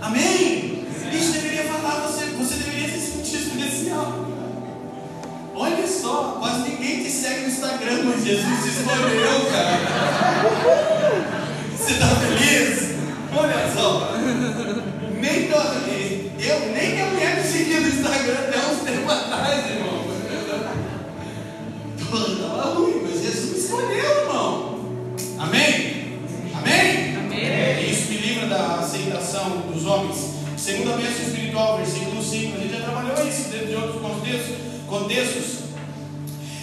[0.00, 0.84] Amém?
[1.12, 4.26] Isso deveria falar, você, você deveria se sentir especial.
[5.54, 10.98] Olha só, quase ninguém te segue no Instagram, mas Jesus te escolheu, cara.
[11.82, 12.94] Você está feliz?
[13.34, 14.12] Olha só.
[15.20, 15.82] Nem toda.
[16.38, 20.04] Eu, nem minha mulher me seguia no Instagram até uns tempos atrás, irmão.
[21.98, 24.78] Estava ruim, mas Jesus me escolheu, irmão.
[25.40, 26.20] Amém?
[26.54, 27.16] Amém?
[27.16, 27.90] Amém.
[27.90, 30.34] Isso me livra da aceitação dos homens.
[30.56, 32.56] Segunda bênção espiritual, versículo 5.
[32.56, 34.56] A gente já trabalhou isso dentro de outros contextos
[34.86, 35.62] contextos.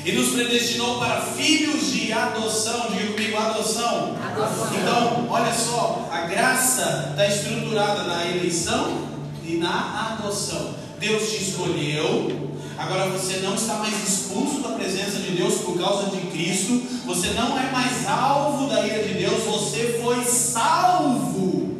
[0.05, 2.89] E nos predestinou para filhos de adoção.
[2.91, 4.17] Diga comigo, adoção.
[4.42, 9.10] Então, olha só, a graça está estruturada na eleição
[9.46, 10.76] e na adoção.
[11.00, 12.50] Deus te escolheu.
[12.78, 16.82] Agora você não está mais expulso da presença de Deus por causa de Cristo.
[17.06, 19.44] Você não é mais alvo da ira de Deus.
[19.44, 21.78] Você foi salvo.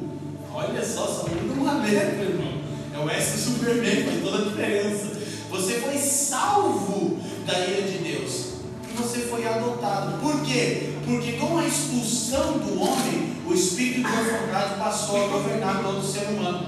[0.54, 2.60] Olha só, só uma letra, irmão.
[2.94, 5.20] É o S do Superman, faz toda a diferença.
[5.50, 8.46] Você foi salvo da ira de Deus.
[8.92, 10.20] E você foi adotado.
[10.22, 10.89] Por quê?
[11.10, 16.28] Porque com a expulsão do homem, o espírito de orfandade passou a governar todo ser
[16.28, 16.68] humano.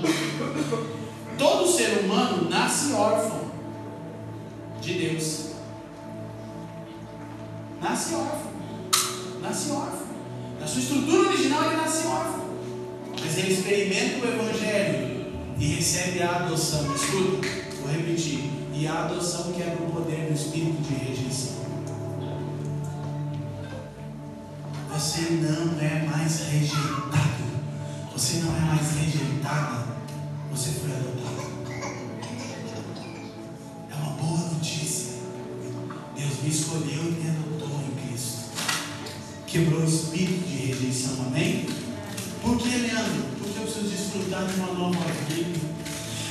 [1.37, 3.41] Todo ser humano nasce órfão
[4.81, 5.51] de Deus.
[7.79, 8.51] Nasce órfão.
[9.43, 10.07] Nasce órfão.
[10.59, 12.45] Na sua estrutura original ele nasce órfão.
[13.23, 16.91] Mas ele experimenta o Evangelho e recebe a adoção.
[16.95, 17.47] Escuta,
[17.79, 18.49] vou repetir.
[18.73, 21.60] E a adoção quebra o poder do espírito de rejeição.
[25.01, 27.43] Você não é mais rejeitado.
[28.13, 29.87] Você não é mais rejeitada.
[30.51, 31.41] Você foi adotado.
[33.89, 35.13] É uma boa notícia.
[36.15, 38.41] Deus me escolheu e me adotou em Cristo.
[39.47, 41.25] Quebrou o espírito de rejeição.
[41.25, 41.65] Amém?
[42.43, 43.23] Por que, Leandro?
[43.39, 45.59] Porque eu preciso desfrutar de uma nova vida.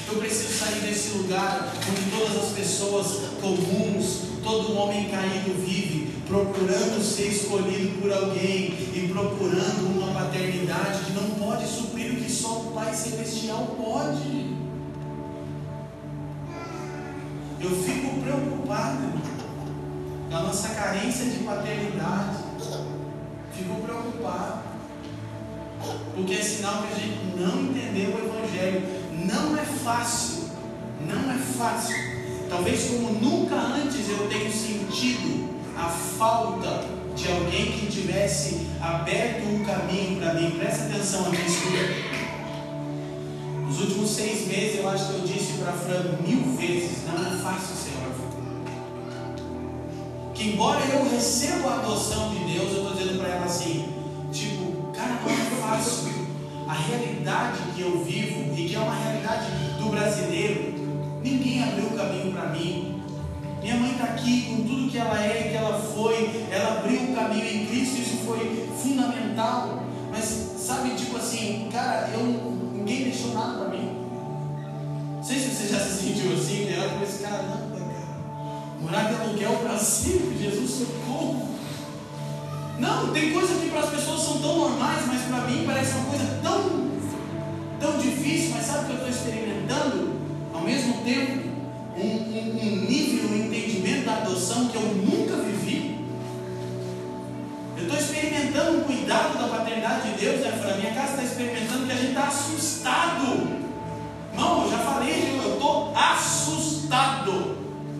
[0.06, 7.02] Eu preciso sair desse lugar onde todas as pessoas comuns, todo homem caído vive, procurando
[7.02, 12.60] ser escolhido por alguém e procurando uma paternidade que não pode suprir o que só
[12.60, 14.56] o Pai Celestial pode.
[17.60, 19.12] Eu fico preocupado
[20.30, 22.44] com a nossa carência de paternidade.
[23.52, 24.60] Fico preocupado.
[26.14, 28.82] Porque é sinal que a gente não entendeu o Evangelho
[29.26, 30.44] não é fácil,
[31.00, 31.96] não é fácil.
[32.48, 35.49] Talvez como nunca antes eu tenho sentido
[35.80, 36.84] a falta
[37.16, 40.50] de alguém que tivesse aberto um caminho para mim.
[40.52, 42.20] Presta atenção escuta.
[43.66, 47.30] Nos últimos seis meses eu acho que eu disse para Fran mil vezes, não é
[47.42, 47.74] fácil
[48.06, 48.30] órfão.
[50.34, 53.88] Que embora eu receba a adoção de Deus, eu estou dizendo para ela assim,
[54.32, 56.10] tipo, cara, não é fácil
[56.68, 60.74] a realidade que eu vivo e que é uma realidade do brasileiro,
[61.22, 62.89] ninguém abriu o caminho para mim.
[63.60, 67.14] Minha mãe está aqui com tudo que ela é que ela foi, ela abriu o
[67.14, 69.84] caminho em Cristo, isso foi fundamental.
[70.10, 70.24] Mas
[70.58, 72.24] sabe, tipo assim, cara, eu
[72.72, 73.96] ninguém deixou nada para mim.
[75.16, 76.76] Não sei se você já se sentiu assim, né?
[76.78, 78.18] Eu falei, caramba, cara,
[78.80, 81.50] morar de aluguel para sempre, Jesus socorro.
[82.78, 86.06] Não, tem coisas que para as pessoas são tão normais, mas para mim parece uma
[86.06, 86.90] coisa tão,
[87.78, 88.52] tão difícil.
[88.54, 90.18] Mas sabe o que eu estou experimentando?
[90.54, 91.49] Ao mesmo tempo,
[91.96, 96.04] um, um, um nível, um entendimento da adoção que eu nunca vivi.
[97.76, 100.72] Eu estou experimentando um cuidado da paternidade de Deus, né?
[100.72, 103.60] A minha casa está experimentando que a gente está assustado.
[104.34, 107.56] Não, eu já falei, eu estou assustado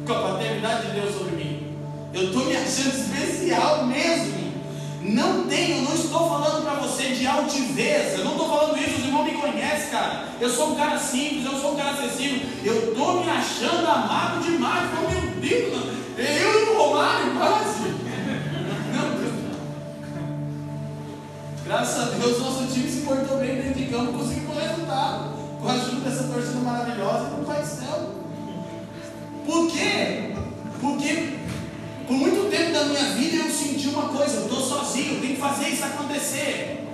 [0.07, 1.77] com a paternidade de Deus sobre mim.
[2.13, 4.40] Eu estou me achando especial mesmo.
[5.03, 8.19] Não tenho, eu não estou falando para você de altivez.
[8.19, 10.29] Eu não estou falando isso, os irmãos me conhecem, cara.
[10.39, 12.47] Eu sou um cara simples, eu sou um cara acessível.
[12.63, 14.91] Eu estou me achando amado demais.
[14.99, 15.85] Oh, meu Deus,
[16.19, 17.95] eu e o Romário quase.
[21.65, 25.41] Graças a Deus, nosso time se portou bem dentro de campo, conseguimos um resultado.
[25.61, 28.15] Com a ajuda dessa torcida maravilhosa do Pai Céu.
[29.47, 30.35] Por quê?
[30.81, 31.40] Porque
[32.11, 35.35] por muito tempo da minha vida eu senti uma coisa, eu estou sozinho, eu tenho
[35.37, 36.85] que fazer isso acontecer.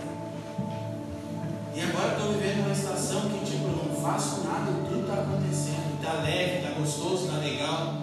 [1.74, 5.96] E agora estou vivendo uma estação que tipo, eu não faço nada, tudo está acontecendo,
[5.96, 7.94] está leve, está gostoso, está legal.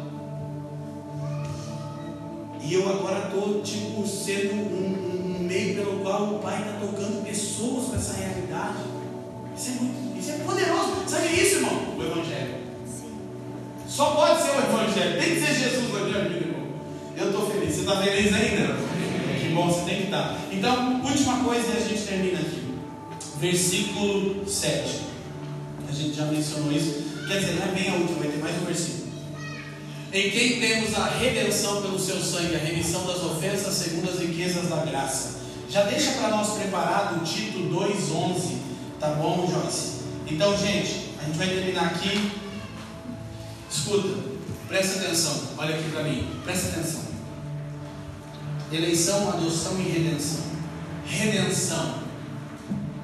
[2.59, 7.23] E eu agora estou tipo sendo um, um, meio pelo qual o Pai está tocando
[7.23, 8.79] pessoas para essa realidade.
[9.55, 11.03] Isso é, muito, isso é poderoso.
[11.07, 11.95] Sabe isso, irmão?
[11.95, 12.55] O Evangelho.
[13.87, 15.21] Só pode ser o Evangelho.
[15.21, 16.52] Tem que ser Jesus o Evangelho.
[17.15, 17.75] Eu estou feliz.
[17.75, 18.75] Você está feliz ainda?
[19.39, 20.37] Que bom, você tem que estar.
[20.51, 22.63] Então, última coisa e a gente termina aqui.
[23.39, 25.01] Versículo 7.
[25.87, 27.03] A gente já mencionou isso.
[27.27, 29.03] Quer dizer, não é bem a última, vai ter mais um versículo.
[30.11, 34.69] Em quem temos a redenção pelo seu sangue, a remissão das ofensas segundo as riquezas
[34.69, 35.39] da graça.
[35.69, 38.57] Já deixa para nós preparado Tito 2,11.
[38.99, 40.03] Tá bom, Joyce?
[40.27, 42.31] Então, gente, a gente vai terminar aqui.
[43.71, 44.32] Escuta.
[44.73, 47.01] Presta atenção, olha aqui para mim, presta atenção.
[48.71, 50.41] Eleição, adoção e redenção.
[51.05, 51.99] Redenção.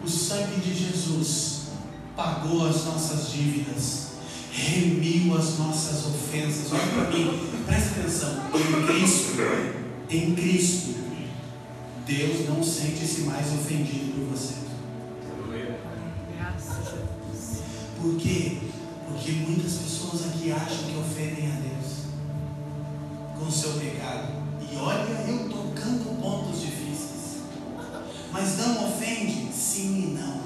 [0.03, 1.67] O sangue de Jesus
[2.15, 4.07] pagou as nossas dívidas,
[4.51, 6.73] remiu as nossas ofensas.
[6.73, 8.49] Olha para mim, presta atenção.
[8.55, 9.35] Em Cristo,
[10.09, 10.95] em Cristo,
[12.07, 14.55] Deus não sente-se mais ofendido por você.
[18.01, 18.68] Por quê?
[19.19, 22.05] Porque muitas pessoas aqui acham que ofendem a Deus
[23.37, 24.31] com o seu pecado.
[24.61, 27.43] E olha, eu tocando pontos difíceis.
[28.31, 29.51] Mas não ofende?
[29.53, 30.39] Sim e não.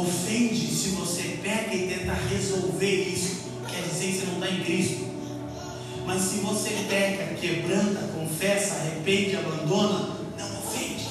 [0.00, 3.36] Ofende se você pega e tenta resolver isso.
[3.68, 5.06] Quer dizer que você não está em Cristo.
[6.04, 11.06] Mas se você peca, quebranta, confessa, arrepende, abandona, não ofende.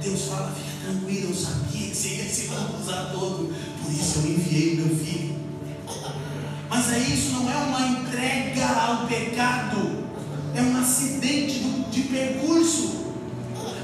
[0.00, 2.48] Deus fala, fica tranquilo, eu sabia que você ia se
[2.80, 3.52] usar todo.
[3.82, 5.36] Por isso eu enviei o meu filho.
[6.68, 10.04] Mas aí isso não é uma entrega ao pecado,
[10.54, 11.60] é um acidente
[11.90, 13.06] de percurso.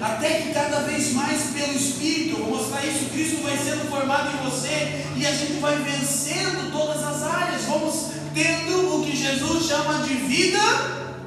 [0.00, 4.30] Até que cada vez mais pelo Espírito, eu vou mostrar isso, Cristo vai sendo formado
[4.36, 7.62] em você e a gente vai vencendo todas as áreas.
[7.62, 10.58] Vamos tendo o que Jesus chama de vida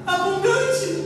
[0.05, 1.04] abundante.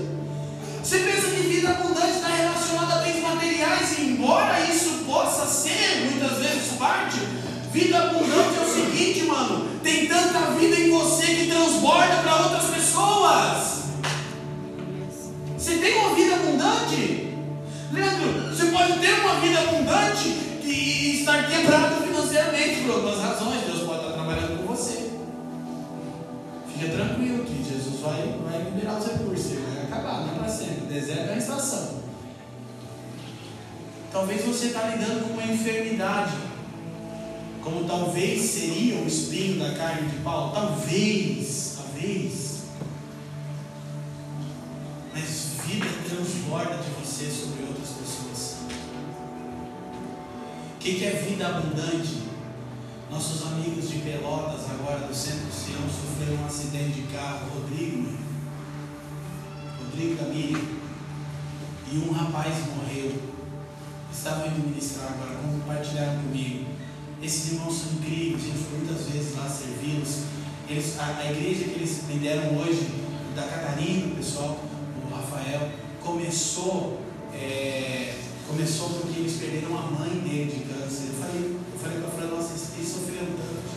[0.89, 6.39] Você pensa que vida abundante está relacionada a bens materiais, embora isso possa ser muitas
[6.39, 7.19] vezes parte,
[7.71, 12.65] vida abundante é o seguinte, mano: tem tanta vida em você que transborda para outras
[12.73, 13.83] pessoas.
[15.55, 17.35] Você tem uma vida abundante?
[17.93, 20.27] Leandro, você pode ter uma vida abundante
[20.63, 23.61] e estar quebrado financeiramente por outras razões.
[23.63, 23.78] Deus
[26.79, 30.47] Fica tranquilo que Jesus vai, vai liberar os recursos, ele vai acabar, não é para
[30.47, 30.85] sempre.
[30.87, 31.99] Deserto é a estação.
[34.13, 36.37] Talvez você está lidando com uma enfermidade,
[37.61, 40.53] como talvez seria o espinho da carne de Paulo.
[40.53, 42.59] Talvez, talvez.
[45.13, 48.55] Mas vida transborda de você sobre outras pessoas.
[50.75, 52.28] O que é vida abundante?
[53.11, 57.49] Nossos amigos de Pelotas, agora do Centro Sião, sofreram um acidente de carro.
[57.55, 58.07] Rodrigo,
[59.79, 60.61] Rodrigo da Miriam.
[61.91, 63.11] E um rapaz morreu.
[64.13, 66.67] Estavam indo ministrar agora, compartilharam comigo.
[67.19, 70.25] Esses irmãos são incríveis, a gente foi muitas vezes lá servi-los.
[70.99, 72.87] A, a, igreja que eles me deram hoje,
[73.35, 74.59] da Catarina, o pessoal,
[75.03, 75.71] o Rafael,
[76.03, 77.01] começou,
[77.33, 78.13] é,
[78.49, 81.09] começou porque eles perderam a mãe dele de câncer.
[81.09, 83.69] Eu falei, eu falei para a Fran, nossa, eles sofreram tanto.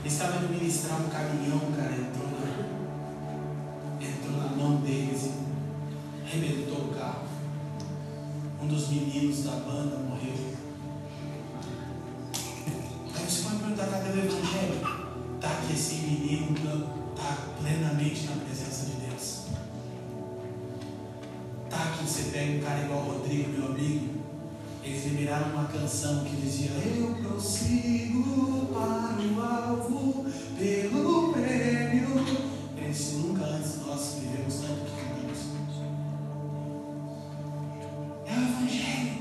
[0.00, 2.46] Eles estavam indo ministrar um caminhão, cara, entrou na,
[4.06, 7.26] entrou na mão deles e arrebentou o carro.
[8.62, 10.34] Um dos meninos da banda morreu.
[13.14, 15.08] Aí você pode perguntar, cadê o Evangelho?
[15.40, 16.54] Tá que esse menino
[17.14, 18.44] está plenamente na
[21.98, 24.18] que você pega um cara igual o Rodrigo, meu amigo,
[24.84, 30.26] eles liberaram uma canção que dizia Eu prossigo para o alvo
[30.56, 32.24] pelo prêmio.
[32.76, 34.68] Eles nunca antes nós vivemos né?
[34.68, 35.38] tanto que cantamos.
[38.26, 39.18] É o Evangelho.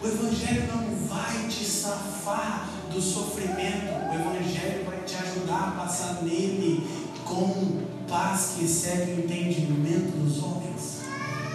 [0.00, 3.92] O Evangelho não vai te safar do sofrimento.
[4.10, 6.86] O Evangelho vai te ajudar a passar nele
[7.24, 11.01] com paz que excede o entendimento dos homens.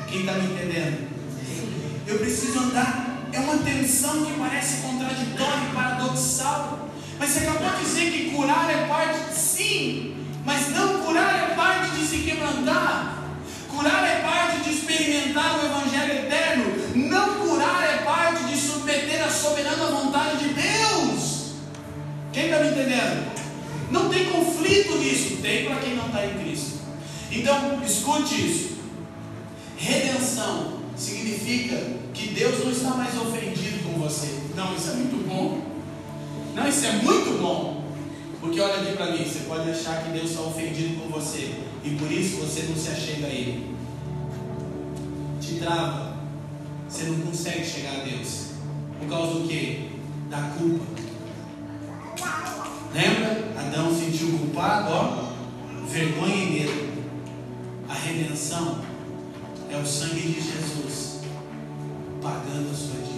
[0.08, 1.10] Quem está me entendendo?
[2.08, 3.28] Eu preciso andar.
[3.34, 6.90] É uma tensão que parece contraditória e paradoxal.
[7.20, 10.16] Mas você acabou de dizer que curar é parte, sim,
[10.46, 13.24] mas não curar é parte de se quebrantar.
[13.70, 16.66] Curar é parte de experimentar o Evangelho eterno.
[16.96, 21.54] Não curar é parte de submeter a soberana vontade de Deus.
[22.32, 23.32] Quem está me entendendo?
[23.92, 25.38] Não tem conflito nisso.
[25.42, 26.78] Tem para quem não está em Cristo.
[27.32, 28.77] Então, escute isso.
[29.78, 31.76] Redenção significa
[32.14, 34.40] que Deus não está mais ofendido com você.
[34.56, 35.62] Não, isso é muito bom.
[36.56, 37.84] Não, isso é muito bom.
[38.42, 41.92] Porque olha aqui para mim, você pode achar que Deus está ofendido com você e
[41.92, 43.76] por isso você não se achega a Ele.
[45.40, 46.18] Te trava.
[46.90, 48.48] Você não consegue chegar a Deus.
[49.00, 49.92] Por causa do que?
[50.30, 50.86] Da culpa.
[52.94, 53.54] Lembra?
[53.60, 55.28] Adão sentiu culpado, ó.
[55.88, 56.88] Vergonha e medo.
[57.88, 58.87] A redenção
[59.70, 61.20] é o sangue de Jesus
[62.22, 63.17] pagando a sua dívida.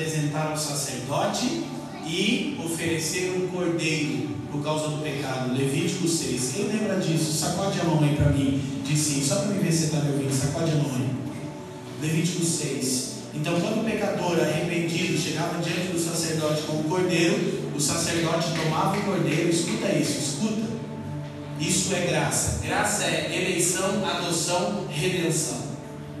[0.00, 1.64] Apresentar ao sacerdote
[2.06, 5.52] e oferecer um cordeiro por causa do pecado.
[5.52, 6.52] Levítico 6.
[6.54, 7.32] Quem lembra disso?
[7.32, 8.60] Sacode a mão aí para mim.
[8.84, 10.32] Diz sim, só para me ver se está me ouvindo.
[10.32, 11.10] Sacode a mão aí.
[12.00, 13.10] Levítico 6.
[13.34, 18.98] Então, quando o pecador arrependido chegava diante do sacerdote com o cordeiro, o sacerdote tomava
[18.98, 19.50] o cordeiro.
[19.50, 20.70] Escuta isso, escuta.
[21.60, 22.66] Isso é graça.
[22.66, 25.60] Graça é eleição, adoção, redenção.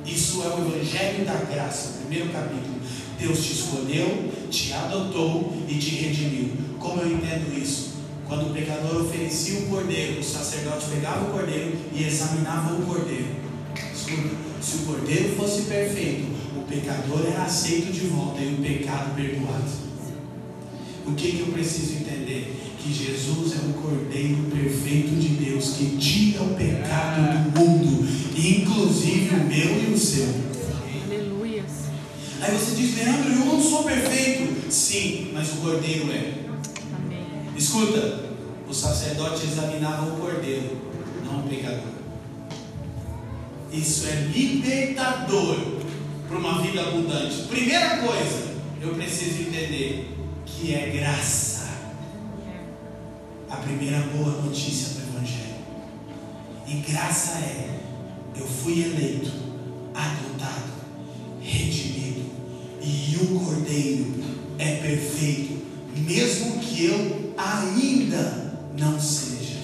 [0.04, 2.79] Isso é o Evangelho da Graça, primeiro capítulo.
[3.20, 6.52] Deus te escolheu, te adotou e te redimiu.
[6.78, 7.90] Como eu entendo isso?
[8.26, 13.26] Quando o pecador oferecia o cordeiro, o sacerdote pegava o cordeiro e examinava o cordeiro.
[13.92, 19.14] Escuta, se o cordeiro fosse perfeito, o pecador era aceito de volta e o pecado
[19.14, 19.90] perdoado.
[21.06, 22.56] O que, que eu preciso entender?
[22.78, 29.34] Que Jesus é o Cordeiro perfeito de Deus que tira o pecado do mundo, inclusive
[29.34, 30.49] o meu e o seu.
[32.40, 34.70] Aí você diz, Leandro, eu não sou perfeito.
[34.70, 36.34] Sim, mas o Cordeiro é.
[36.96, 37.26] Amém.
[37.56, 38.30] Escuta,
[38.68, 40.78] o sacerdote examinava o Cordeiro,
[41.24, 42.00] não o pecador.
[43.72, 45.56] Isso é libertador
[46.28, 47.42] para uma vida abundante.
[47.48, 51.68] Primeira coisa, eu preciso entender que é graça.
[53.48, 55.56] A primeira boa notícia do Evangelho.
[56.66, 57.80] E graça é:
[58.36, 59.32] eu fui eleito,
[59.94, 60.72] adotado,
[61.40, 62.19] redimido,
[62.80, 64.06] e o Cordeiro
[64.58, 65.58] é perfeito,
[65.96, 69.58] mesmo que eu ainda não seja,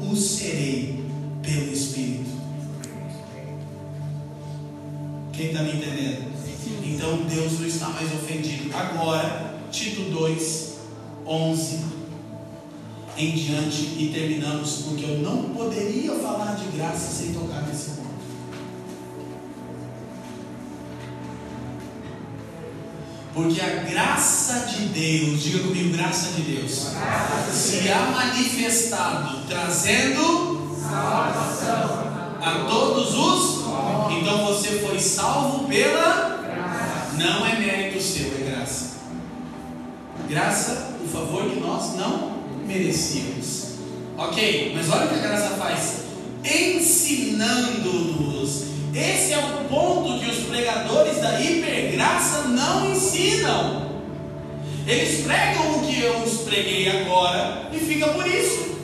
[0.00, 1.04] o serei
[1.42, 2.30] pelo Espírito.
[5.32, 6.30] Quem está me entendendo?
[6.84, 8.74] Então Deus não está mais ofendido.
[8.76, 10.74] Agora, Tito 2,
[11.26, 11.78] 11
[13.16, 17.99] em diante e terminamos, porque eu não poderia falar de graça sem tocar nesse
[23.42, 26.88] Porque a graça de Deus, diga comigo, graça de Deus,
[27.50, 32.10] se há manifestado, trazendo Salvação.
[32.38, 33.60] a todos os.
[34.12, 36.38] Então você foi salvo pela.
[37.16, 38.96] Não é mérito seu, é graça.
[40.28, 43.70] Graça, o favor que nós não merecíamos.
[44.18, 46.00] Ok, mas olha o que a graça faz:
[46.44, 48.64] ensinando-nos.
[48.94, 53.90] Esse é o ponto que os pregadores da hipergraça não ensinam.
[54.86, 58.78] Eles pregam o que eu os preguei agora e fica por isso.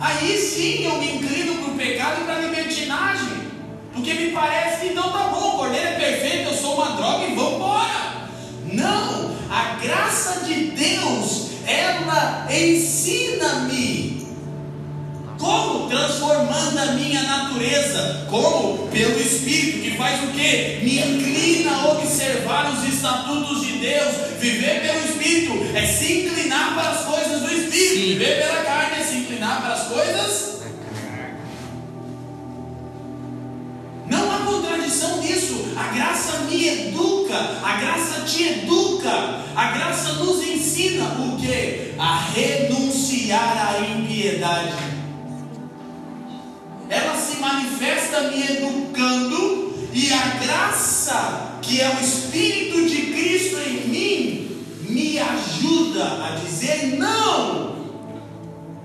[0.00, 3.46] Aí sim eu me inclino para o pecado e para a libertinagem.
[3.92, 7.24] Porque me parece que então tá bom, o cordeiro é perfeito, eu sou uma droga
[7.26, 8.28] e vamos embora.
[8.72, 14.26] Não, a graça de Deus, ela ensina-me.
[15.38, 15.88] Como?
[15.88, 18.26] Transformando a minha natureza.
[18.30, 18.75] Como?
[18.96, 20.80] Pelo Espírito, que faz o que?
[20.82, 24.14] Me inclina a observar os estatutos de Deus.
[24.40, 27.94] Viver pelo Espírito é se inclinar para as coisas do Espírito.
[27.94, 28.06] Sim.
[28.06, 30.60] Viver pela carne é se inclinar para as coisas.
[34.06, 35.74] Não há contradição nisso.
[35.76, 41.92] A graça me educa, a graça te educa, a graça nos ensina o que?
[41.98, 44.95] A renunciar à impiedade
[47.36, 54.64] se manifesta me educando, e a graça, que é o Espírito de Cristo em mim,
[54.88, 57.76] me ajuda a dizer não.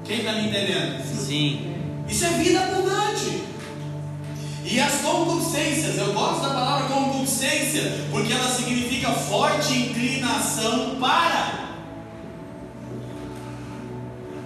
[0.04, 1.02] Quem está me entendendo?
[1.04, 1.76] Sim.
[2.08, 3.42] Isso é vida abundante.
[4.66, 11.61] E as concupiscências, eu gosto da palavra concupiscência, porque ela significa forte inclinação para.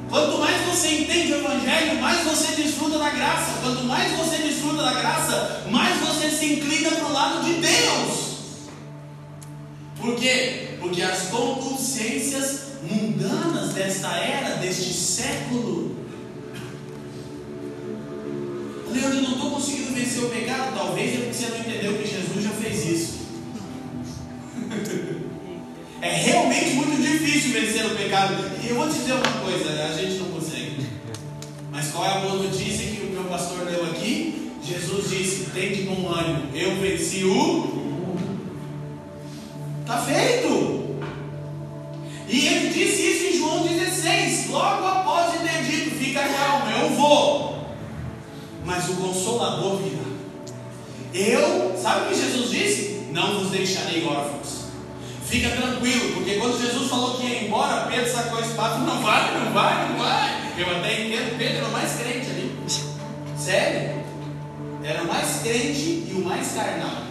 [0.10, 3.60] Quanto mais você entende o Evangelho, mais você desfruta da graça.
[3.62, 8.26] Quanto mais você desfruta da graça, mais você se inclina para o lado de Deus.
[10.00, 10.78] Por quê?
[10.80, 15.96] Porque as concupiscências mundanas desta era, deste século,
[18.92, 20.76] Leandro, não estou conseguindo vencer o pecado.
[20.76, 23.16] Talvez é porque você não entendeu que Jesus já fez isso.
[26.06, 28.36] É realmente muito difícil vencer o pecado.
[28.64, 30.86] E eu vou te dizer uma coisa: a gente não consegue.
[31.72, 34.52] Mas qual é a boa notícia que o meu pastor deu aqui?
[34.64, 36.56] Jesus disse: tem de bom ânimo.
[36.56, 38.18] Eu venci o.
[39.82, 40.86] Está feito.
[42.28, 47.56] E ele disse isso em João 16, logo após ter dito: fica calmo, eu vou
[48.66, 50.04] mas o Consolador virá.
[51.14, 53.08] Eu, sabe o que Jesus disse?
[53.12, 54.55] Não vos deixarei órfãos.
[55.26, 59.34] Fica tranquilo, porque quando Jesus falou que ia embora, Pedro sacou a espada, não vai,
[59.34, 60.54] não vai, não vai.
[60.58, 62.56] Eu até entendo, Pedro era o mais crente ali.
[63.38, 64.06] Sério?
[64.84, 67.04] Era o mais crente e o mais carnal.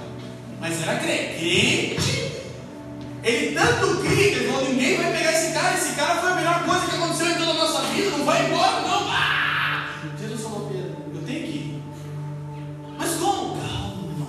[0.60, 2.32] Mas era crente.
[3.24, 6.34] Ele tanto cria que ele falou: ninguém vai pegar esse cara, esse cara foi a
[6.36, 9.08] melhor coisa que aconteceu em toda a nossa vida, não vai embora, não.
[9.10, 9.88] Ah!
[10.20, 11.82] Jesus falou, Pedro, eu tenho que ir.
[12.96, 13.56] Mas como?
[13.56, 14.26] Calma.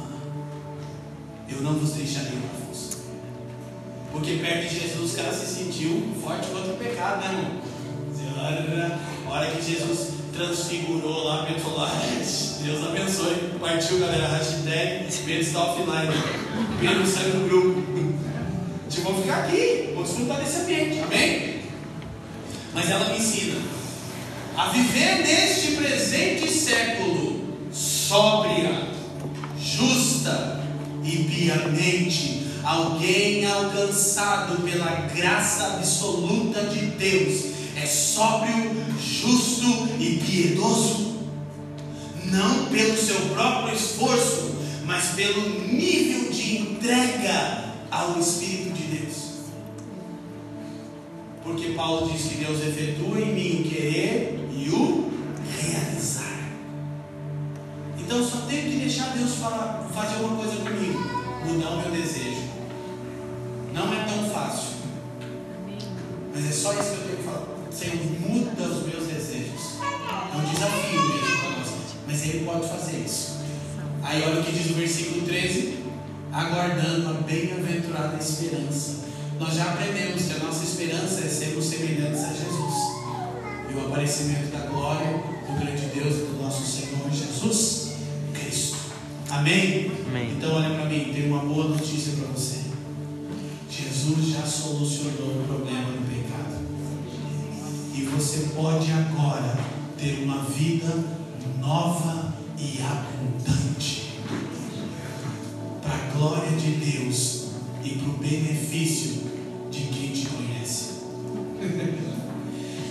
[1.49, 2.94] Eu não vos deixarei órfãos.
[4.15, 8.45] Porque perto de Jesus o cara se sentiu forte contra o pecado, né, irmão?
[8.45, 11.91] Olha, A hora que Jesus transfigurou lá, falou, "Ah,
[12.63, 13.35] Deus abençoe.
[13.59, 16.13] Partiu, galera, hashtag Pedro está offline.
[16.79, 17.83] Pedro sai do grupo.
[18.89, 21.59] Tipo, vou ficar aqui, vou desfrutar desse ambiente, amém?
[22.73, 23.59] Mas ela me ensina
[24.55, 28.87] a viver neste presente século sóbria,
[29.59, 30.63] justa
[31.03, 41.15] e piamente, alguém alcançado pela graça absoluta de Deus é sóbrio, justo e piedoso,
[42.25, 44.55] não pelo seu próprio esforço,
[44.85, 49.15] mas pelo nível de entrega ao Espírito de Deus.
[51.43, 55.11] Porque Paulo diz que Deus efetua em mim o querer e o
[55.61, 56.49] realizar.
[57.99, 60.99] Então só tenho que deixar Deus falar, fazer uma coisa comigo,
[61.45, 62.44] mudar o meu desejo.
[63.75, 64.75] Não é tão fácil.
[66.33, 67.45] Mas é só isso que eu tenho que falar.
[67.69, 69.79] Senhor, muda os meus desejos.
[69.81, 71.67] É um desafio mesmo para nós.
[72.07, 73.35] Mas Ele pode fazer isso.
[74.01, 75.79] Aí olha o que diz o versículo 13:
[76.31, 79.03] aguardando a bem-aventurada esperança.
[79.37, 82.75] Nós já aprendemos que a nossa esperança é sermos semelhantes a Jesus.
[83.69, 87.95] E o aparecimento da glória do grande Deus e do nosso Senhor Jesus
[88.33, 88.77] Cristo.
[89.29, 89.91] Amém?
[90.07, 90.31] Amém.
[90.37, 92.64] Então olha para mim, tem uma boa notícia para você.
[94.05, 96.63] Jesus já solucionou o problema do pecado.
[97.95, 99.57] E você pode agora
[99.97, 100.93] ter uma vida
[101.59, 104.19] nova e abundante.
[105.81, 107.45] Para a glória de Deus
[107.83, 109.23] e para o benefício
[109.71, 111.01] de quem te conhece.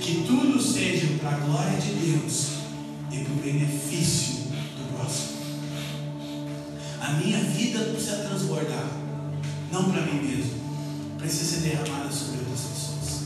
[0.01, 2.49] que tudo seja para a glória de Deus
[3.13, 4.35] e para o benefício
[4.77, 5.39] do próximo.
[7.01, 8.89] A minha vida precisa transbordar,
[9.71, 10.54] não para mim mesmo,
[11.25, 13.23] precisa ser derramada sobre outras pessoas.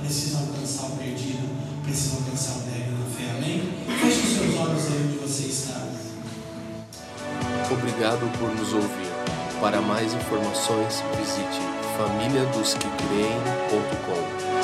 [0.00, 1.46] Precisa alcançar o perdido,
[1.84, 3.30] precisa alcançar o débil na fé.
[3.36, 3.72] Amém?
[4.00, 5.86] Feche os seus olhos aí onde você está.
[7.70, 9.06] Obrigado por nos ouvir.
[9.60, 11.60] Para mais informações, visite
[11.96, 14.55] famíliadosquecreem.com.